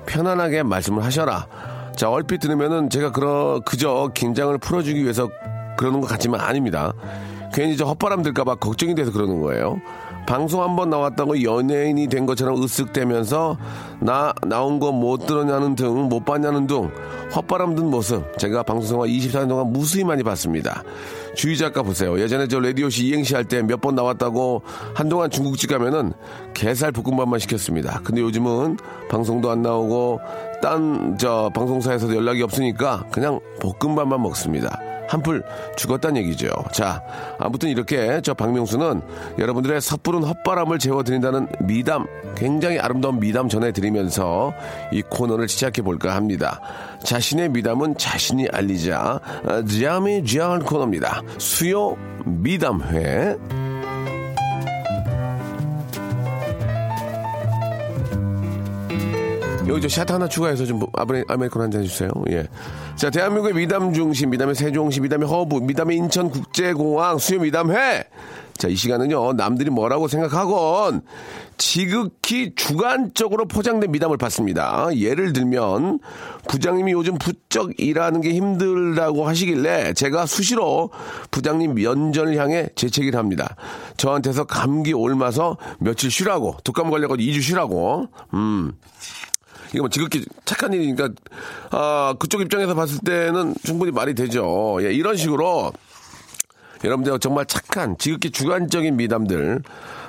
[0.07, 1.72] 편안하게 말씀을 하셔라.
[1.97, 5.29] 자, 얼핏 들으면은 제가 그러, 그저 긴장을 풀어주기 위해서
[5.77, 6.93] 그러는 것 같지만 아닙니다.
[7.53, 9.81] 괜히 저 헛바람 들까봐 걱정이 돼서 그러는 거예요.
[10.27, 13.57] 방송 한 번 나왔다고 연예인이 된 것처럼 으쓱대면서
[14.01, 16.91] 나 나온 거 못 들었냐는 등 못 봤냐는 등
[17.35, 20.85] 헛바람 든 모습 제가 방송생활 24년 동안 무수히 많이 봤습니다.
[21.35, 22.19] 주희 작가 보세요.
[22.21, 24.63] 예전에 저 라디오시 이행시 할 때 몇 번 나왔다고
[24.95, 26.13] 한동안 중국집 가면은
[26.55, 28.01] 게살 볶음밥만 시켰습니다.
[28.05, 28.79] 근데 요즘은
[29.11, 30.21] 방송도 안 나오고
[30.63, 34.81] 딴 저 방송사에서도 연락이 없으니까 그냥 볶음밥만 먹습니다.
[35.09, 35.43] 한풀
[35.77, 36.49] 죽었단 얘기죠.
[36.73, 37.03] 자,
[37.39, 39.03] 아무튼 이렇게 저 박명수는
[39.39, 44.55] 여러분들의 섣부른 헛바람을 재워드린다는 미담, 굉장히 아름다운 미담 전해드리면서
[44.91, 46.61] 이 코너를 시작해 볼까 합니다.
[47.05, 51.21] 자신의 미담은 자신이 알리자, 아, 자미 지안 코너입니다.
[51.37, 53.37] 수요 미담회.
[59.69, 62.11] 여기 저 샷 하나 추가해서 좀 아메리, 아메리카노 한 잔 해주세요.
[62.31, 62.47] 예.
[62.97, 68.05] 자, 대한민국의 미담 중심, 미담의 세종시, 미담의 허브, 미담의 인천국제공항, 수요 미담회.
[68.59, 71.03] 자, 이 시간은요, 남들이 뭐라고 생각하건
[71.59, 74.89] 지극히 주관적으로 포장된 미담을 받습니다.
[74.97, 76.01] 예를 들면,
[76.49, 80.91] 부장님이 요즘 부쩍 일하는 게 힘들다고 하시길래 제가 수시로
[81.31, 83.57] 부장님 면전을 향해 재채기를 합니다.
[83.97, 88.73] 저한테서 감기 옮아서 며칠 쉬라고, 독감 걸려가지고 2주 쉬라고, 음.
[89.73, 91.11] 이거 뭐 지극히 착한 일이니까
[91.71, 94.79] 아 그쪽 입장에서 봤을 때는 충분히 말이 되죠.
[94.83, 95.73] 예, 이런 식으로
[96.85, 99.63] 여러분들 정말 착한 지극히 주관적인 미담들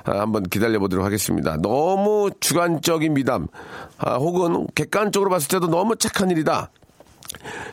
[0.05, 1.57] 아, 한번 기다려 보도록 하겠습니다.
[1.57, 3.47] 너무 주관적인 미담
[3.97, 6.71] 아, 혹은 객관적으로 봤을 때도 너무 착한 일이다.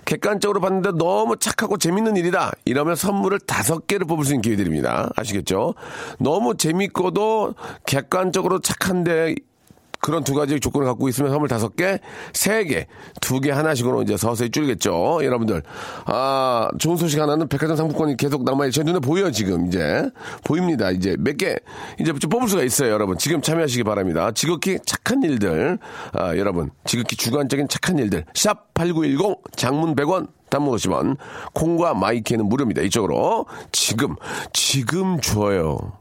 [0.05, 2.53] 객관적으로 봤는데 너무 착하고 재밌는 일이다.
[2.65, 5.11] 이러면 선물을 다섯 개를 뽑을 수 있는 기회 드립니다.
[5.17, 5.75] 아시겠죠?
[6.19, 7.55] 너무 재밌고도
[7.87, 9.35] 객관적으로 착한데
[10.01, 11.99] 그런 두 가지 조건을 갖고 있으면 선물 다섯 개,
[12.33, 12.87] 세 개,
[13.21, 15.21] 두 개 하나씩으로 이제 서서히 줄겠죠.
[15.23, 15.63] 여러분들.
[16.07, 20.11] 아, 좋은 소식 하나는 백화점 상품권이 계속 남아있, 제 눈에 보여, 지금, 이제.
[20.45, 20.91] 보입니다.
[20.91, 21.57] 이제 몇 개,
[21.99, 23.17] 이제 좀 뽑을 수가 있어요, 여러분.
[23.19, 24.31] 지금 참여하시기 바랍니다.
[24.33, 25.79] 지극히 착한 일들,
[26.13, 26.71] 아, 여러분.
[26.85, 28.25] 지극히 주관적인 착한 일들.
[28.35, 31.17] 샵 8910, 장문 100원, 단문 50원,
[31.55, 32.83] 콩과 my K는 무료입니다.
[32.83, 33.47] 이쪽으로.
[33.71, 34.17] 지금,
[34.53, 36.00] 지금 줘요.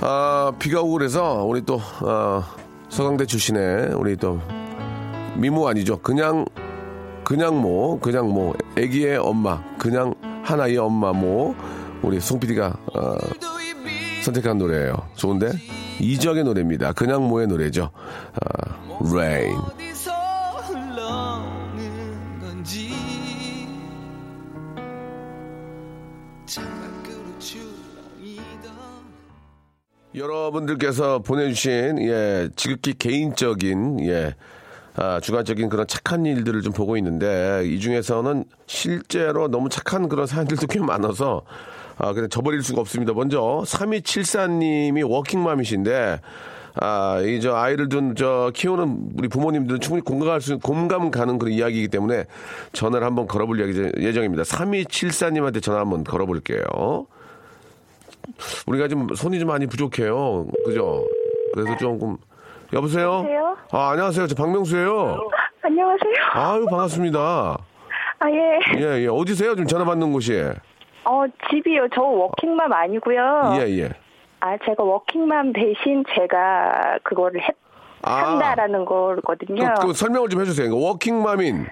[0.00, 2.42] 아, 비가 오고 그래서 우리 또 아,
[2.88, 4.40] 서강대 출신의 우리 또
[5.36, 5.98] 미모 아니죠.
[5.98, 6.44] 그냥
[7.24, 11.54] 그냥 뭐 그냥 뭐 아기의 엄마 그냥 하나의 엄마 뭐
[12.02, 13.16] 우리 송 PD가 어,
[14.22, 14.94] 선택한 노래예요.
[15.14, 15.52] 좋은데
[16.00, 16.92] 이적의 노래입니다.
[16.92, 17.90] 그냥 뭐의 노래죠.
[18.40, 19.83] 아, Rain.
[30.54, 34.34] 여러분들께서 보내주신 예 지극히 개인적인 예
[34.96, 40.68] 아, 주관적인 그런 착한 일들을 좀 보고 있는데 이 중에서는 실제로 너무 착한 그런 사연들도
[40.68, 41.42] 꽤 많아서
[41.98, 43.12] 아 그냥 저버릴 수가 없습니다.
[43.12, 46.20] 먼저 3274님이 워킹맘이신데
[46.76, 51.52] 아, 이 저 아이를 둔 저 키우는 우리 부모님들은 충분히 공감할 수 공감 가는 그런
[51.52, 52.24] 이야기이기 때문에
[52.72, 54.44] 전화를 한번 걸어볼 예정- 예정입니다.
[54.44, 57.06] 3274님한테 전화 한번 걸어볼게요.
[58.66, 60.46] 우리가 좀 손이 좀 많이 부족해요.
[60.64, 61.04] 그죠?
[61.52, 62.16] 그래서 조금
[62.72, 63.18] 여보세요?
[63.18, 63.56] 여보세요?
[63.72, 64.26] 아, 안녕하세요.
[64.26, 65.18] 저 박명수예요.
[65.62, 66.14] 안녕하세요.
[66.32, 67.18] 아유, 반갑습니다.
[68.18, 68.60] 아, 예.
[68.78, 69.06] 예, 예.
[69.08, 69.50] 어디세요?
[69.54, 70.32] 지금 전화 받는 곳이?
[71.04, 71.88] 어, 집이요.
[71.94, 73.54] 저 워킹맘 아니고요.
[73.58, 73.90] 예, 예.
[74.40, 77.54] 아, 제가 워킹맘 대신 제가 그거를 했,
[78.02, 78.32] 아.
[78.32, 79.74] 한다라는 거거든요.
[79.80, 80.68] 그, 그 설명을 좀 해주세요.
[80.68, 81.66] 그러니까 워킹맘인.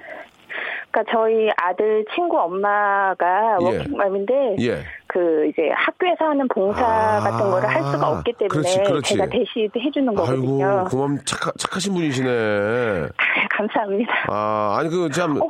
[0.92, 3.64] 그러니까 저희 아들 친구 엄마가 예.
[3.64, 4.82] 워킹맘인데 예.
[5.06, 7.20] 그 이제 학교에서 하는 봉사 아.
[7.20, 9.14] 같은 거를 할 수가 없기 때문에 그렇지, 그렇지.
[9.14, 10.84] 제가 대신 해주는 아이고, 거거든요.
[10.90, 13.08] 그만 착하, 착하신 분이시네.
[13.56, 14.12] 감사합니다.
[14.28, 15.40] 아, 아니, 그, 참.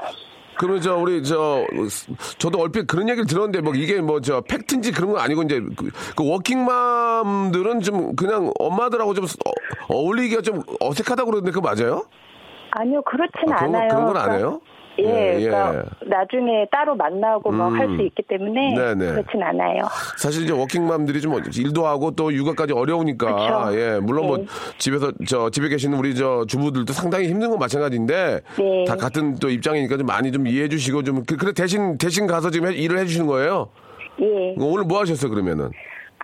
[0.59, 1.67] 그러면 저, 우리, 저,
[2.39, 5.91] 저도 얼핏 그런 얘기를 들었는데, 뭐, 이게 뭐, 저, 팩트인지 그런 건 아니고, 이제, 그,
[6.15, 9.51] 그 워킹맘들은 좀 그냥 엄마들하고 좀 어,
[9.95, 12.05] 어울리기가 좀 어색하다고 그러는데, 그거 맞아요?
[12.73, 13.89] 아니요, 그렇진 아, 그런, 거- 않아요.
[13.89, 14.61] 그런 건안 해요?
[14.99, 15.45] 예, 예, 예.
[15.49, 17.79] 그러니까 나중에 따로 만나고 뭐 음.
[17.79, 19.13] 할수 있기 때문에 네네.
[19.13, 19.83] 그렇진 않아요.
[20.19, 23.35] 사실 이제 워킹맘들이 좀 일도 하고 또 육아까지 어려우니까
[23.71, 23.79] 그쵸.
[23.81, 24.45] 예 물론 뭐 네.
[24.79, 28.85] 집에서 저 집에 계시는 우리 저 주부들도 상당히 힘든 건 마찬가지인데 네.
[28.87, 32.51] 다 같은 또 입장이니까 좀 많이 좀 이해해 주시고 좀 그, 래 대신 대신 가서
[32.51, 33.69] 지금 해- 일을 해 주시는 거예요.
[34.21, 34.55] 예.
[34.59, 35.71] 오늘 뭐 하셨어요 그러면은?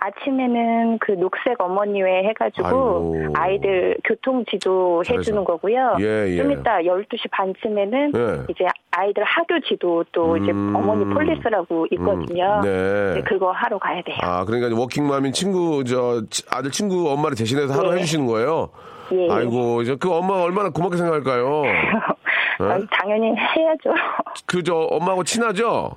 [0.01, 3.33] 아침에는 그 녹색 어머니회 해가지고 아이고.
[3.35, 5.19] 아이들 교통 지도 잘해서.
[5.19, 5.97] 해주는 거고요.
[5.99, 6.37] 예, 예.
[6.37, 8.43] 좀 이따 12시 반쯤에는 예.
[8.49, 10.73] 이제 아이들 학교 지도 또 이제 음.
[10.75, 12.61] 어머니 폴리스라고 있거든요.
[12.61, 13.11] 음, 네.
[13.11, 14.17] 이제 그거 하러 가야 돼요.
[14.21, 17.97] 아 그러니까 이제 워킹맘인 친구 저 치- 아들 친구 엄마를 대신해서 하루 네.
[17.97, 18.69] 해주시는 거예요.
[19.11, 19.27] 예.
[19.29, 21.63] 아이고 이제 그 엄마 가 얼마나 고맙게 생각할까요?
[22.61, 23.91] 아, 당연히 해야죠.
[24.45, 25.91] 그저 엄마하고 친하죠?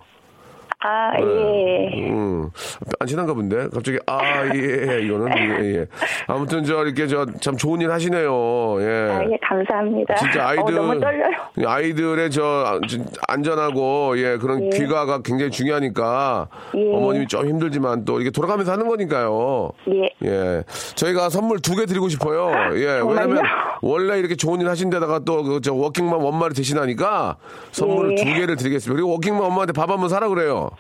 [0.85, 2.09] 아, 예.
[2.11, 2.51] 음,
[2.99, 3.69] 안 친한가 본데?
[3.73, 5.29] 갑자기, 아, 예, 이거는,
[5.63, 5.87] 예, 예.
[6.27, 8.77] 아무튼, 저, 이렇게, 저, 참 좋은 일 하시네요.
[8.81, 9.11] 예.
[9.13, 10.15] 아, 예, 감사합니다.
[10.17, 11.31] 진짜 아이들, 어, 너무 떨려요.
[11.65, 16.93] 아이들의 저, 아, 진- 안전하고, 예, 그런 귀가가 굉장히 중요하니까, 예.
[16.95, 19.71] 어머님이 좀 힘들지만 또 이게 돌아가면서 하는 거니까요.
[19.89, 20.11] 예.
[20.29, 20.65] 예.
[20.97, 22.51] 저희가 선물 두 개 드리고 싶어요.
[22.77, 23.01] 예.
[23.07, 23.43] 왜냐면,
[23.83, 27.37] 원래 이렇게 좋은 일 하신 데다가 또, 그, 저, 워킹맘 원말이 되시나니까,
[27.71, 28.25] 선물을 예.
[28.25, 28.93] 두 개를 드리겠습니다.
[28.95, 30.71] 그리고 워킹맘 엄마한테 밥 한번 사라 그래요.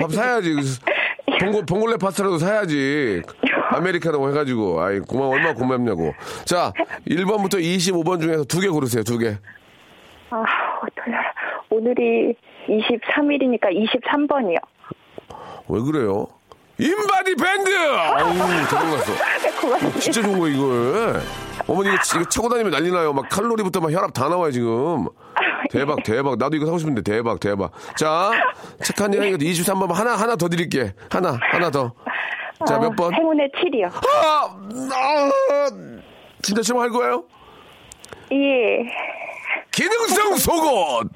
[0.00, 0.54] 밥 사야지.
[1.40, 3.22] 봉골, 봉골레 파스타라도 사야지.
[3.70, 4.80] 아메리카노 해가지고.
[4.80, 5.34] 아이, 고마워.
[5.34, 6.14] 얼마나 고맙냐고.
[6.44, 6.72] 자,
[7.08, 9.02] 1번부터 25번 중에서 두 개 고르세요.
[9.02, 9.36] 두 개.
[10.30, 10.44] 아,
[10.94, 11.22] 떨려요.
[11.70, 12.34] 오늘이
[12.68, 14.56] 23일이니까 23번이요.
[15.68, 16.26] 왜 그래요?
[16.78, 17.70] 인바디 밴드!
[17.94, 18.32] 아우,
[18.68, 19.98] 대박 났어.
[20.00, 21.20] 진짜 좋은 거, 이걸.
[21.68, 23.12] 어머니, 이거, 이거 차고 다니면 난리 나요.
[23.12, 25.06] 막 칼로리부터 막 혈압 다 나와요, 지금.
[25.70, 26.38] 대박, 대박.
[26.38, 27.72] 나도 이거 사고 싶은데, 대박, 대박.
[27.96, 28.30] 자,
[28.84, 30.94] 착한 일 하니까 23번 하나, 하나 더 드릴게.
[31.10, 31.92] 하나, 하나 더.
[32.66, 33.12] 자, 몇 번?
[33.12, 33.90] 행운의 7이요.
[33.92, 34.56] 아,
[34.92, 35.70] 아,
[36.42, 37.24] 진짜 실망할 거예요?
[38.32, 38.86] 예.
[39.72, 41.08] 기능성 속옷!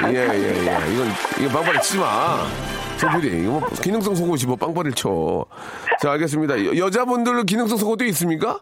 [0.00, 0.28] 아, 예, 예.
[0.32, 0.92] 예, 예.
[0.92, 1.08] 이건,
[1.40, 2.46] 이거 빵빠리 치지 마.
[2.96, 5.44] 소필이, 이거 뭐, 기능성 속옷이 뭐 빵빠리를 쳐.
[6.00, 6.64] 자, 알겠습니다.
[6.64, 8.60] 여, 여자분들 기능성 속옷도 있습니까?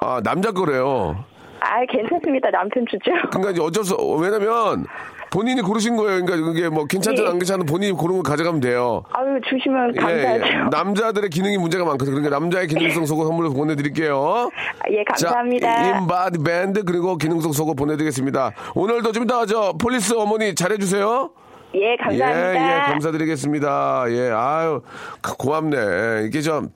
[0.00, 1.24] 아, 아, 남자 거래요.
[1.60, 2.50] 아, 괜찮습니다.
[2.50, 3.10] 남편 주죠.
[3.30, 4.86] 그러니까 이제 어쩔 수, 왜냐면,
[5.30, 6.24] 본인이 고르신 거예요.
[6.24, 7.28] 그러니까 그게 뭐, 괜찮든 예.
[7.28, 9.04] 안 괜찮든 본인이 고른 거 가져가면 돼요.
[9.12, 10.46] 아유, 주시면 예, 감사하죠.
[10.46, 10.68] 예.
[10.70, 12.16] 남자들의 기능이 문제가 많거든요.
[12.16, 14.50] 그러니까 남자의 기능성 속옷 선물로 보내드릴게요.
[14.90, 15.82] 예, 감사합니다.
[15.82, 18.52] 자, 인바디 밴드 그리고 기능성 속옷 보내드리겠습니다.
[18.74, 21.30] 오늘도 좀 이따 저 폴리스 어머니 잘해주세요.
[21.74, 22.54] 예, 감사합니다.
[22.54, 24.04] 예, 예, 감사드리겠습니다.
[24.08, 24.82] 예, 아유,
[25.20, 26.24] 그 고맙네.
[26.26, 26.70] 이게 좀,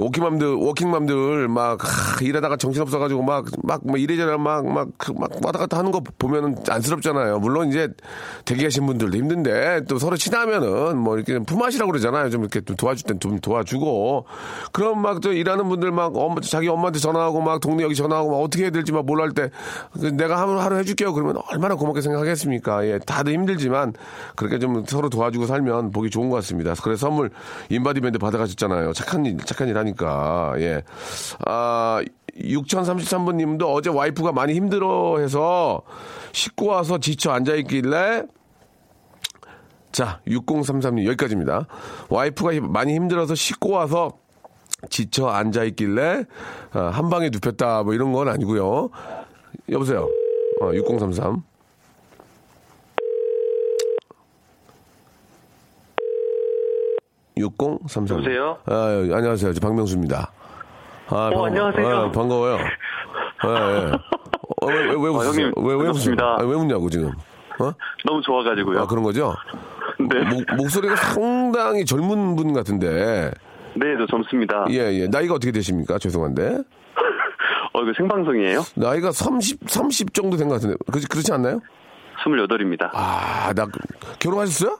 [0.00, 5.30] 워킹맘들, 워킹맘들, 막, 하, 일하다가 정신 없어가지고, 막, 막, 뭐 이래저래 막, 막, 그, 막,
[5.44, 7.38] 왔다 갔다 하는 거 보면은 안쓰럽잖아요.
[7.38, 7.88] 물론 이제,
[8.46, 12.30] 대기하신 분들도 힘든데, 또 서로 친하면은, 뭐, 이렇게 품앗이라고 그러잖아요.
[12.30, 14.24] 좀 이렇게 좀 도와줄 땐 좀 도와주고.
[14.72, 18.36] 그럼 막, 또 일하는 분들 막, 엄마, 자기 엄마한테 전화하고, 막, 동네 여기 전화하고, 막,
[18.38, 19.50] 어떻게 해야 될지 막 몰라 할 때,
[19.92, 21.12] 그 내가 하루, 하루 해줄게요.
[21.12, 22.86] 그러면 얼마나 고맙게 생각하겠습니까?
[22.86, 23.92] 예, 다들 힘들지만,
[24.34, 26.74] 그렇게 좀 서로 도와주고 살면 보기 좋은 것 같습니다.
[26.82, 27.30] 그래서 선물,
[27.68, 28.94] 인바디 밴드 받아가셨잖아요.
[28.94, 30.54] 착한 일, 착한 일 하니 까.
[30.58, 30.82] 예.
[31.46, 32.00] 아,
[32.38, 35.82] 6033번 님도 어제 와이프가 많이 힘들어 해서
[36.32, 38.24] 씻고 와서 지쳐 앉아있길래
[39.92, 41.66] 자, 6033님 여기까지입니다.
[42.08, 44.12] 와이프가 힘- 많이 힘들어서 씻고 와서
[44.88, 46.24] 지쳐 앉아있길래
[46.72, 48.90] 아, 한 방에 눕혔다 뭐 이런 건 아니고요.
[49.68, 50.08] 여보세요.
[50.62, 51.42] 어, 6033.
[57.40, 58.58] (6033) 여보세요?
[58.66, 59.52] 아, 예, 안녕하세요.
[59.52, 60.30] 저 박명수입니다.
[61.08, 61.88] 아, 반가- 안녕하세요.
[61.88, 62.58] 아, 반가워요.
[63.46, 63.92] 예, 예.
[64.62, 65.46] 어, 왜, 왜, 왜 웃으세요?
[65.46, 66.16] 형님, 왜, 왜 웃으세요?
[66.20, 67.08] 아, 왜 웃냐고, 지금.
[67.58, 67.72] 어?
[68.04, 68.80] 너무 좋아가지고요.
[68.80, 69.34] 아, 그런 거죠?
[69.98, 70.20] 네.
[70.30, 73.30] 목, 목소리가 상당히 젊은 분 같은데.
[73.74, 74.66] 네, 저 젊습니다.
[74.70, 75.06] 예, 예.
[75.08, 75.98] 나이가 어떻게 되십니까?
[75.98, 76.58] 죄송한데.
[77.72, 78.62] 어, 이거 생방송이에요?
[78.74, 80.76] 나이가 30, 30 정도 된 것 같은데.
[80.86, 81.60] 그렇지, 그렇지 않나요?
[82.24, 82.90] 28입니다.
[82.92, 83.66] 아, 나,
[84.18, 84.78] 결혼하셨어요?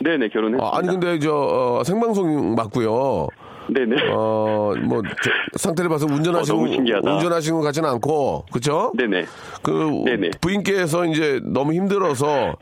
[0.00, 0.64] 네네, 결혼했습니다.
[0.64, 3.26] 아, 아니, 근데 저, 어, 생방송 맞고요.
[3.70, 3.96] 네네.
[4.12, 7.12] 어, 뭐, 저, 상태를 봐서 운전하시는, 어.
[7.14, 8.92] 운전하시는 것 같지는 않고, 그쵸?
[8.96, 9.26] 네네.
[9.62, 10.30] 그, 네네.
[10.40, 12.56] 부인께서 이제 너무 힘들어서,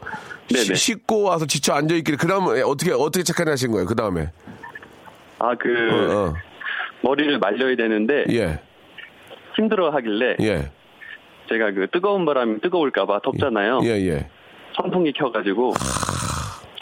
[0.49, 0.65] 네네.
[0.65, 3.87] 시- 씻고 와서 지쳐 앉아 있길래, 그 다음에 어떻게, 어떻게 착한 하신 거예요?
[3.87, 4.31] 그 다음에.
[5.39, 6.35] 아, 그, 어, 어.
[7.03, 8.59] 머리를 말려야 되는데, 예,
[9.55, 10.71] 힘들어 하길래, 예.
[11.49, 13.81] 제가 그 뜨거운 바람이 뜨거울까봐 덥잖아요.
[13.85, 14.29] 예, 예.
[14.75, 15.75] 선풍기 켜가지고,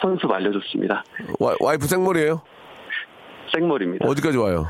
[0.01, 1.03] 선수 말려줬습니다.
[1.39, 2.41] 와, 와이프 생머리예요
[3.53, 4.05] 생머리입니다.
[4.07, 4.67] 어디까지 와요?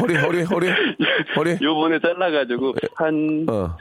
[0.00, 0.68] 허리, 허리, 허리,
[1.36, 1.58] 허리.
[1.62, 3.76] 요번에 잘라가지고, 한, 어,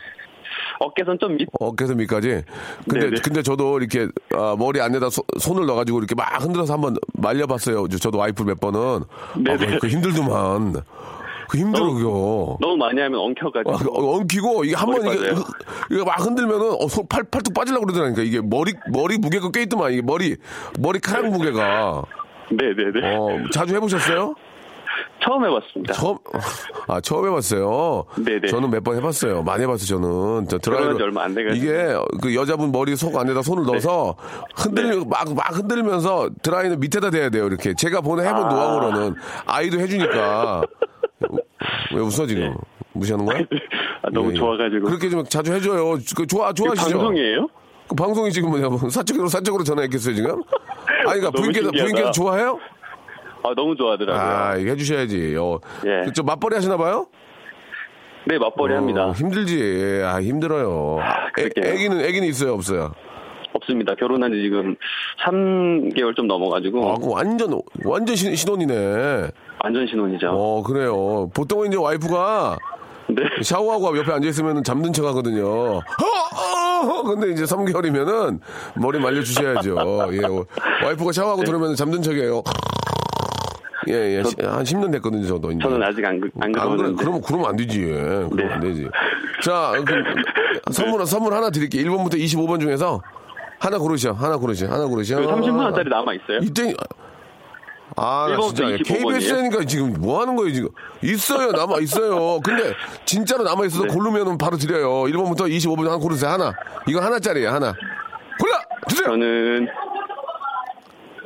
[0.80, 2.44] 어깨선 좀 밑, 어깨에서 밑까지.
[2.90, 3.22] 근데, 네네.
[3.24, 7.88] 근데 저도 이렇게 아, 머리 안에다 소- 손을 넣어가지고 이렇게 막 흔들어서 한번 말려봤어요.
[7.88, 8.80] 저- 저도 와이프 몇 번은.
[8.80, 9.66] 아, 네네.
[9.66, 10.74] 그, 그 힘들더만.
[11.52, 12.58] 그 힘들어, 그거.
[12.62, 13.74] 너무 많이 하면 엉켜가지고.
[13.74, 15.32] 아, 그 엉키고 이게 한 번 이게,
[15.92, 18.22] 이거 막 흔들면은 어, 손 팔, 팔뚝 빠지려고 그러더라니까.
[18.22, 19.92] 이게 머리, 머리 무게가 꽤 있더만.
[19.92, 20.38] 이게 머리,
[20.80, 22.04] 머리카락 무게가.
[22.52, 23.16] 네네네.
[23.20, 24.34] 어, 자주 해보셨어요?
[25.24, 25.94] 처음 해봤습니다.
[25.94, 26.18] 처음,
[26.88, 28.06] 아, 처음 해봤어요.
[28.26, 28.48] 네네.
[28.48, 29.44] 저는 몇 번 해봤어요.
[29.44, 30.48] 많이 해봤어요, 저는.
[30.50, 30.96] 저 드라이로.
[31.04, 31.64] 얼마 안 돼가지고.
[31.64, 34.16] 이게 그 여자분 머리 속 안에다 손을 넣어서
[34.56, 35.06] 흔들, 네.
[35.08, 37.74] 막, 막 흔들면서 드라이는 밑에다 대야 돼요, 이렇게.
[37.76, 38.50] 제가 보는 해본 아.
[38.50, 40.64] 노하우로는 아이도 해주니까.
[41.94, 42.56] 왜 웃어, 지금?
[42.94, 43.40] 무시하는 거야?
[44.02, 44.38] 아, 너무 예, 예.
[44.38, 44.86] 좋아가지고.
[44.88, 45.98] 그렇게 좀 자주 해줘요.
[46.16, 46.98] 그 좋아, 좋아하시죠?
[46.98, 47.48] 방송이에요?
[47.88, 50.32] 그 방송이 지금 뭐냐, 뭐 사적으로, 사적으로 전화했겠어요, 지금?
[51.08, 51.70] 아니, 그러니까 부인께서.
[51.72, 52.58] 부인께서 좋아해요?
[53.44, 54.22] 아, 너무 좋아하더라고요.
[54.22, 55.36] 아, 이거 해주셔야지.
[55.38, 55.60] 어.
[55.86, 56.12] 예.
[56.14, 57.08] 저 맞벌이 하시나 봐요?
[58.28, 59.12] 네, 맞벌이 어, 합니다.
[59.12, 60.02] 힘들지.
[60.06, 61.00] 아, 힘들어요.
[61.40, 61.74] 애, 그러게요.
[61.74, 62.94] 애기는, 애기는 있어요, 없어요?
[63.54, 63.96] 없습니다.
[63.96, 64.76] 결혼한 지 지금
[65.26, 69.28] 3개월 좀 넘어가지고 아, 그 완전, 완전 신, 신혼이네.
[69.64, 70.30] 완전 신혼이죠.
[70.30, 71.30] 어, 그래요.
[71.36, 72.58] 보통은 이제 와이프가
[73.10, 73.24] 네.
[73.44, 75.46] 샤워하고 옆에 앉아있으면 잠든 척 하거든요.
[75.48, 78.40] 어, 어, 근데 이제 3개월이면은
[78.76, 80.10] 머리 말려주셔야죠.
[80.14, 80.86] 예.
[80.86, 82.42] 와이프가 샤워하고 들어오면 잠든 척이에요.
[83.88, 84.24] 예, 예.
[84.24, 85.52] 시- 한 10년 됐거든요, 저도.
[85.52, 85.60] 이제.
[85.62, 86.96] 저는 아직 안, 그- 안안 그래, 그러는데.
[87.04, 87.80] 그러면, 그러면 안 되지.
[87.82, 88.46] 그러면 네.
[88.54, 88.88] 안 되지.
[89.44, 90.04] 자, 그럼
[90.72, 91.84] 선물, 선물 하나 드릴게요.
[91.84, 93.02] 1번부터 25번 중에서
[93.60, 94.14] 하나 고르시오.
[94.14, 94.68] 하나 고르시오.
[94.68, 95.18] 하나 고르시오.
[95.18, 96.40] 그 30만 원짜리 남아 있어요?
[96.42, 96.74] 이때
[97.98, 99.20] 아, 나 1번부터 진짜 25번 이에요?
[99.20, 100.70] KBS니까 지금 뭐 하는 거예요, 지금?
[101.04, 102.40] 있어요, 남아 있어요.
[102.42, 102.74] 근데
[103.06, 103.94] 진짜로 남아 있어서 네.
[103.94, 104.90] 고르면 바로 드려요.
[105.04, 106.32] 1번부터 25번 하나 고르세요.
[106.32, 106.54] 하나.
[106.88, 107.74] 이건 하나짜리예요, 하나.
[108.40, 109.08] 골라 주세요.
[109.08, 109.68] 저는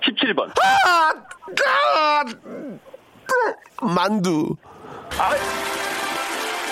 [0.05, 0.49] 17번.
[0.85, 1.11] 아!
[1.97, 2.23] 아!
[3.93, 4.55] 만두.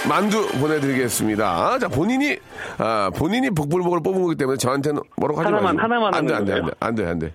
[0.07, 1.79] 만두 보내드리겠습니다.
[1.79, 2.37] 자, 본인이,
[2.77, 5.81] 아, 본인이 복불복을 뽑은 거기 때문에 저한테는 뭐라고 하지 하나만, 마시고.
[5.81, 6.71] 하나만 안 돼, 안 돼, 안 돼.
[6.79, 7.33] 안 돼, 안 돼.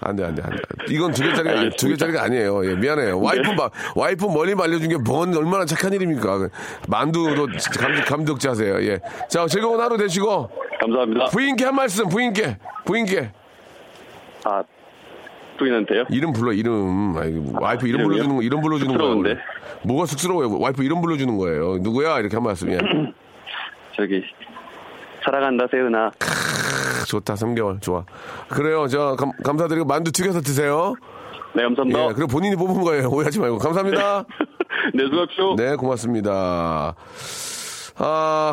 [0.00, 0.62] 안 돼, 안 돼, 안 돼.
[0.88, 1.88] 이건 두 개짜리가, 아니- 두.
[1.88, 2.70] 개짜리가 아니에요.
[2.70, 3.20] 예, 미안해요.
[3.20, 6.48] 와이프, 마, 와이프 멀리 말려준 게 뭔, 얼마나 착한 일입니까.
[6.88, 7.46] 만두로
[7.78, 8.80] 감, 감독자 하세요.
[8.82, 9.00] 예.
[9.28, 11.26] 자, 즐거운 하루 되시고, 감사합니다.
[11.26, 13.32] 부인께 한 말씀, 부인께, 부인께.
[14.44, 14.62] 아,
[15.56, 16.04] 부인한테요?
[16.10, 17.16] 이름 불러 이름.
[17.16, 18.08] 아이고, 와이프 이름 이름이요?
[18.08, 19.12] 불러주는 거 이름 불러주는 거예요.
[19.14, 19.40] 쑥스러운데?
[19.84, 20.58] 뭐가 쑥스러워요?
[20.60, 21.78] 와이프 이름 불러주는 거예요.
[21.78, 22.18] 누구야?
[22.20, 22.78] 이렇게 한 말씀이야
[23.96, 24.22] 저기,
[25.24, 26.10] 사랑한다, 세은아.
[27.08, 27.80] 좋다 3개월.
[27.80, 28.04] 좋아.
[28.48, 28.86] 그래요.
[28.88, 30.94] 저 감, 감사드리고 만두 튀겨서 드세요.
[31.54, 32.00] 네, 감사합니다.
[32.00, 33.08] 예 그리고 본인이 뽑은 거예요.
[33.08, 33.58] 오해하지 말고.
[33.58, 34.24] 감사합니다.
[34.92, 35.54] 네, 수고하십시오.
[35.56, 36.94] 네 고맙습니다.
[37.98, 38.52] 아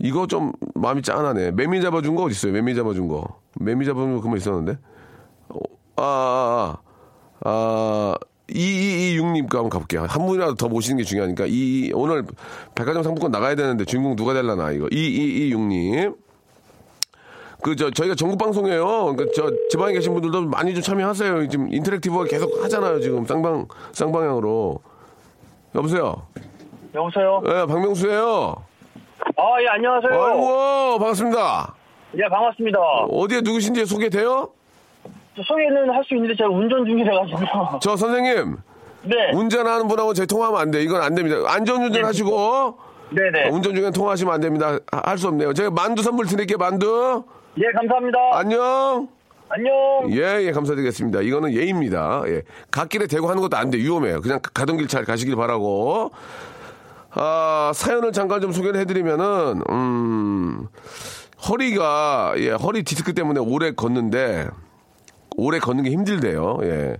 [0.00, 4.20] 이거 좀 마음이 짠하네 매미 잡아준 거 어디 있어요 매미 잡아준 거 매미 잡아준 거
[4.20, 4.78] 그만 있었는데
[5.48, 5.58] 어,
[5.96, 6.76] 아, 아,
[7.44, 8.14] 아, 아,
[8.48, 10.06] 2226님 거 한번 가볼게요.
[10.08, 11.46] 한 분이라도 더 모시는 게 중요하니까.
[11.48, 12.24] 이, 오늘
[12.74, 14.86] 백화점 상품권 나가야 되는데 주인공 누가 될라나, 이거.
[14.86, 16.16] 2226님.
[17.62, 19.16] 그, 저, 저희가 전국방송이에요.
[19.16, 21.48] 그, 저, 지방에 계신 분들도 많이 좀 참여하세요.
[21.48, 23.00] 지금 인터랙티브가 계속 하잖아요.
[23.00, 24.80] 지금 쌍방, 쌍방향으로.
[25.74, 26.26] 여보세요?
[26.94, 27.42] 여보세요?
[27.46, 28.56] 예, 박명수예요
[29.36, 30.12] 아, 예, 안녕하세요.
[30.22, 31.74] 아이고, 반갑습니다.
[32.16, 32.78] 예, 반갑습니다.
[33.10, 34.50] 어디에 누구신지 소개돼요?
[35.36, 37.78] 저 소개는 할 수 있는데 제가 운전 중이라가지고.
[37.80, 38.56] 저 선생님.
[39.02, 39.30] 네.
[39.34, 40.82] 운전하는 분하고 저희 통화하면 안 돼.
[40.82, 41.36] 이건 안 됩니다.
[41.46, 42.78] 안전운전 하시고
[43.10, 43.50] 네네.
[43.50, 44.78] 운전 중에 통화하시면 안 됩니다.
[44.90, 45.52] 할 수 없네요.
[45.54, 46.58] 제가 만두 선물 드릴게요.
[46.58, 47.22] 만두.
[47.58, 48.18] 예, 감사합니다.
[48.32, 49.08] 안녕.
[49.48, 49.72] 안녕.
[50.10, 51.20] 예, 예, 감사드리겠습니다.
[51.20, 52.22] 이거는 예입니다.
[52.26, 52.42] 예.
[52.72, 53.78] 갓길에 대고 하는 것도 안 돼.
[53.78, 54.20] 위험해요.
[54.20, 56.10] 그냥 가던 길 잘 가시길 바라고.
[57.18, 60.68] 아, 사연을 잠깐 좀 소개를 해드리면은, 음,
[61.48, 64.48] 허리가, 예, 허리 디스크 때문에 오래 걷는데,
[65.36, 66.58] 오래 걷는 게 힘들대요.
[66.62, 66.96] 예.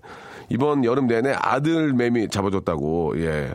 [0.48, 3.52] 이번 여름 내내 아들 매미 잡아줬다고, 예.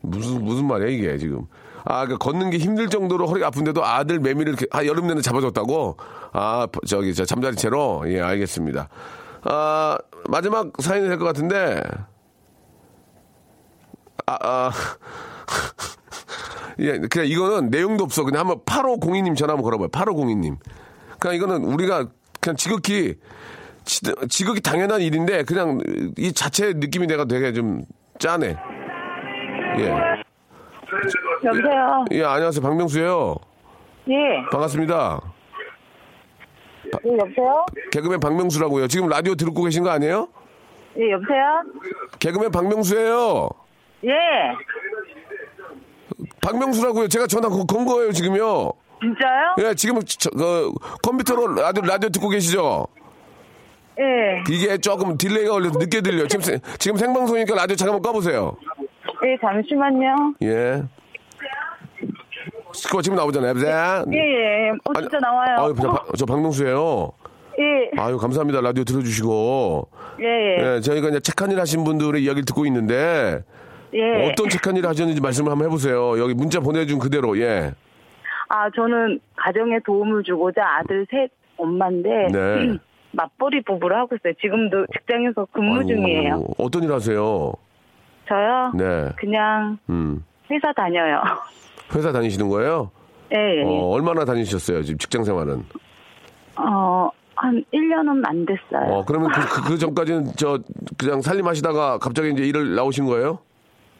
[0.00, 1.46] 무슨, 무슨 말이야, 이게 지금.
[1.84, 5.96] 아, 그 걷는 게 힘들 정도로 허리가 아픈데도 아들 매미를 아, 여름 내내 잡아줬다고?
[6.32, 8.02] 아, 저기, 저 잠자리 채로?
[8.06, 8.88] 예, 알겠습니다.
[9.42, 11.82] 아, 마지막 사연이 될 것 같은데,
[14.26, 14.70] 아, 아.
[16.80, 18.24] 예, 그냥 이거는 내용도 없어.
[18.24, 19.88] 그냥 한번 8502님 전화 한번 걸어봐요.
[19.88, 20.56] 8502님.
[21.18, 22.06] 그냥 이거는 우리가
[22.40, 23.16] 그냥 지극히,
[23.84, 25.80] 지- 지극히 당연한 일인데, 그냥
[26.16, 27.82] 이 자체 느낌이 내가 되게 좀
[28.18, 28.56] 짠해.
[29.78, 29.88] 예.
[31.44, 32.04] 여보세요?
[32.12, 32.62] 예, 안녕하세요.
[32.62, 33.34] 박명수예요
[34.08, 34.14] 예.
[34.50, 35.20] 반갑습니다.
[37.04, 37.66] 예, 여보세요?
[37.92, 38.86] 개그맨 박명수라고요.
[38.88, 40.28] 지금 라디오 듣고 계신 거 아니에요?
[40.96, 41.62] 예, 여보세요?
[42.18, 43.48] 개그맨 박명수예요
[44.04, 44.10] 예.
[46.52, 47.08] 박명수라고요.
[47.08, 48.72] 제가 전화 건- 건 거예요, 지금요.
[49.00, 49.54] 진짜요?
[49.70, 52.86] 예, 지금 저, 그, 컴퓨터로 라디오, 라디오 듣고 계시죠?
[54.00, 54.42] 예.
[54.52, 56.26] 이게 조금 딜레이가 걸려서 늦게 들려요.
[56.28, 58.56] 지금, 생- 지금 생방송이니까 라디오 잠깐만 꺼보세요.
[59.24, 60.34] 예, 잠시만요.
[60.42, 60.82] 예.
[62.86, 63.50] 그거 지금 나오잖아요.
[63.50, 64.04] 여보세요?
[64.12, 64.70] 예, 예.
[64.84, 65.56] 어, 진짜 아니, 나와요.
[65.66, 67.12] 아유, 저, 박- 저 박명수예요.
[67.58, 68.00] 예.
[68.00, 68.60] 아유, 감사합니다.
[68.60, 69.88] 라디오 들어주시고.
[70.20, 70.74] 예, 예.
[70.76, 73.42] 예, 저희가 이제 착한 일 하신 분들의 이야기를 듣고 있는데,
[73.94, 74.30] 예.
[74.30, 76.18] 어떤 착한 일을 하셨는지 말씀을 한번 해보세요.
[76.18, 77.72] 여기 문자 보내준 그대로, 예.
[78.48, 82.78] 아, 저는 가정에 도움을 주고자 아들 셋 엄마인데, 네.
[83.12, 84.34] 맞벌이 부부를 하고 있어요.
[84.40, 86.44] 지금도 직장에서 근무 아이고, 중이에요.
[86.58, 87.52] 어떤 일 하세요?
[88.28, 88.72] 저요?
[88.74, 89.08] 네.
[89.16, 90.22] 그냥 음.
[90.50, 91.20] 회사 다녀요.
[91.94, 92.90] 회사 다니시는 거예요?
[93.34, 93.64] 예, 예.
[93.64, 94.82] 어, 얼마나 다니셨어요?
[94.82, 95.64] 지금 직장 생활은?
[96.56, 98.92] 어, 한 1년은 안 됐어요.
[98.92, 100.58] 어, 그러면 그, 그, 그 전까지는 저
[100.98, 103.38] 그냥 살림하시다가 갑자기 이제 일을 나오신 거예요?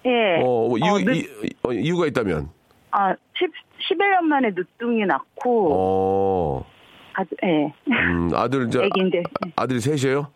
[0.07, 0.37] 예.
[0.43, 2.49] 어, 뭐 이유, 어, 늦- 이, 어, 이유가 있다면?
[2.91, 3.51] 아, 10,
[3.91, 6.67] 11년 만에 늦둥이 낳고, 어,
[7.15, 7.73] 아주, 예.
[7.91, 9.23] 음, 아들, 저, 애기인데.
[9.57, 10.29] 아, 아들이 셋이에요?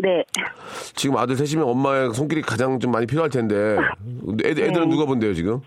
[0.00, 0.24] 네.
[0.94, 3.76] 지금 아들 셋이면 엄마의 손길이 가장 좀 많이 필요할 텐데.
[4.44, 4.94] 애들, 애들은 네.
[4.94, 5.60] 누가 본대요, 지금?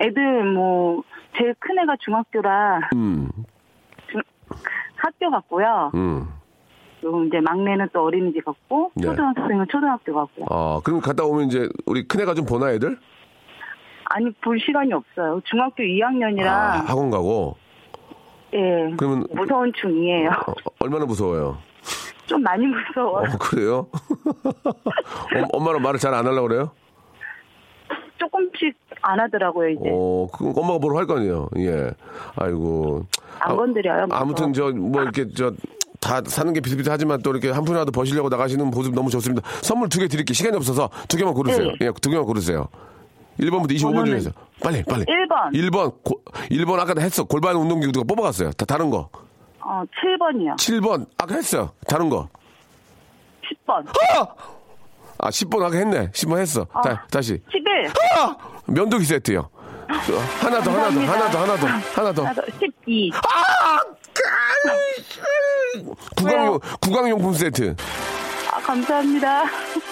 [0.00, 1.02] 애들 뭐,
[1.36, 3.28] 제일 큰 애가 중학교라, 음,
[4.96, 5.90] 학교 갔고요.
[5.94, 6.28] 음.
[7.06, 9.06] 그리고 이제 막내는 또 어린이집 갔고 네.
[9.06, 10.46] 초등학생은 초등학교 갔고요.
[10.50, 12.98] 아, 그럼 갔다 오면 이제 우리 큰애가 좀 보나 애들?
[14.06, 15.40] 아니 볼 시간이 없어요.
[15.44, 17.56] 중학교 2학년이라 아, 학원 가고.
[18.54, 20.30] 예 그러면 무서운 중이에요.
[20.48, 21.58] 어, 얼마나 무서워요?
[22.26, 23.28] 좀 많이 무서워 요.
[23.32, 23.86] 어, 그래요?
[25.36, 26.70] 엄- 엄마랑 말을 잘 안 하려고 그래요?
[28.18, 29.90] 조금씩 안 하더라고요 이제.
[29.92, 31.48] 어, 그 엄마가 뭐로 할거 아니에요.
[31.58, 31.90] 예.
[32.36, 33.04] 아이고.
[33.38, 34.06] 안 아, 건드려요.
[34.10, 35.52] 아 무튼 저 뭐 이렇게 저
[36.06, 39.42] 다 사는 게 비슷비슷하지만 또 이렇게 한 푼이라도 버시려고 나가시는 모습 너무 좋습니다.
[39.62, 40.34] 선물 두 개 드릴게요.
[40.34, 41.66] 시간이 없어서 두 개만 고르세요.
[41.80, 41.86] 네.
[41.86, 42.68] 예, 두 개만 고르세요.
[43.40, 44.30] 1번부터 25번 번호는- 중에서.
[44.62, 45.04] 빨리, 빨리.
[45.04, 45.52] 1번.
[45.52, 45.92] 1번.
[46.04, 47.24] 고, 1번 아까 했어.
[47.24, 48.52] 골반 운동기구 누가 뽑아갔어요.
[48.52, 49.08] 다 다른 거.
[49.60, 50.56] 어 7번이요.
[50.56, 51.06] 7번.
[51.18, 51.72] 아까 했어.
[51.88, 52.28] 다른 거.
[53.66, 53.84] 10번.
[55.18, 56.10] 아, 10번 아까 했네.
[56.12, 56.66] 10번 했어.
[56.72, 56.80] 아.
[56.82, 57.40] 다, 다시.
[57.50, 57.90] 11.
[58.18, 58.36] 아!
[58.66, 59.48] 면도기 세트요.
[60.40, 62.22] 하나 더, 하나 더, 하나 더, 하나 더, 하나 더.
[62.24, 62.42] 하나 더.
[62.60, 63.10] 12.
[63.14, 63.80] 아!
[66.16, 67.76] 구강용, 구강용품 세트.
[68.52, 69.44] 아, 감사합니다.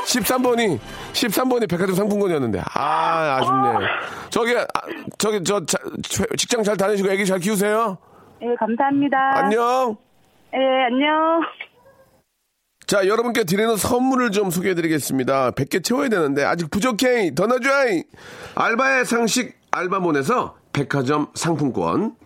[0.07, 0.79] 13번이,
[1.13, 2.63] 13번이 백화점 상품권이었는데.
[2.75, 3.87] 아, 아쉽네.
[4.31, 4.65] 저기, 아,
[5.19, 5.79] 저기, 저, 자,
[6.37, 7.99] 직장 잘 다니시고 애기 잘 키우세요.
[8.43, 9.17] 예, 감사합니다.
[9.37, 9.97] 안녕.
[10.55, 11.41] 예, 안녕.
[12.87, 15.53] 자, 여러분께 드리는 선물을 좀 소개해 드리겠습니다.
[15.53, 17.35] 100개 채워야 되는데, 아직 부족해.
[17.35, 17.71] 더 넣어줘.
[18.55, 22.15] 알바의 상식 알바몬에서 백화점 상품권.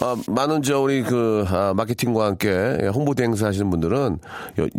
[0.00, 4.18] 아, 많은 저 우리 그 아, 마케팅과 함께 홍보 대 행사 하시는 분들은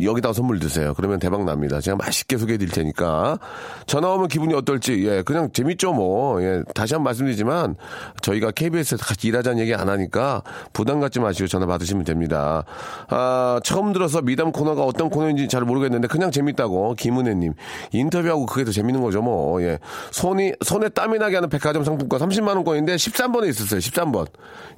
[0.01, 0.93] 여, 기다가 선물 드세요.
[0.95, 1.81] 그러면 대박 납니다.
[1.81, 3.37] 제가 맛있게 소개해 드릴 테니까
[3.85, 7.75] 전화 오면 기분이 어떨지 예 그냥 재밌죠 뭐 예, 다시 한 번 말씀드리지만
[8.21, 10.41] 저희가 KBS에서 같이 일하자는 얘기 안 하니까
[10.71, 12.63] 부담 갖지 마시고 전화 받으시면 됩니다.
[13.09, 17.53] 아 처음 들어서 미담 코너가 어떤 코너인지 잘 모르겠는데 그냥 재밌다고 김은혜님
[17.91, 19.79] 인터뷰하고 그게 더 재밌는 거죠 뭐 예.
[20.11, 24.27] 손이 손에 땀이 나게 하는 백화점 상품권 30만 원권인데 13번에 있었어요 13번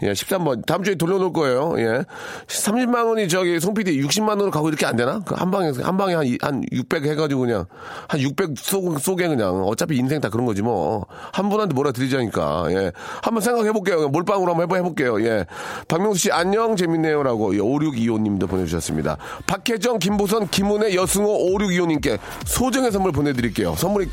[0.03, 1.75] 예 13번 다음 주에 돌려놓을 거예요.
[1.79, 2.03] 예.
[2.47, 5.19] 30만 원이 저기 송 PD 60만 원으로 가고 이렇게 안 되나?
[5.19, 7.65] 그 한 방에 한 방에 한, 한 600 해가지고 그냥
[8.07, 11.05] 한 600 쏘, 쏘게 그냥 어차피 인생 다 그런 거지 뭐.
[11.31, 12.65] 한 분한테 뭐라 드리자니까.
[12.69, 12.91] 예.
[13.21, 14.07] 한번 생각해 볼게요.
[14.09, 15.21] 몰빵으로 한번 해볼게요.
[15.25, 15.45] 예.
[15.87, 16.75] 박명수 씨 안녕.
[16.75, 19.17] 재밌네요 라고 예, 5625 님도 보내주셨습니다.
[19.45, 23.75] 박혜정 김보선 김은혜 여승호 5625 님께 소정의 선물 보내드릴게요.
[23.75, 24.09] 선물이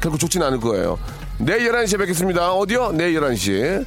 [0.00, 0.98] 결코 좋진 않을 거예요.
[1.38, 2.52] 내일 11시에 뵙겠습니다.
[2.54, 2.92] 어디요?
[2.92, 3.84] 내일 11시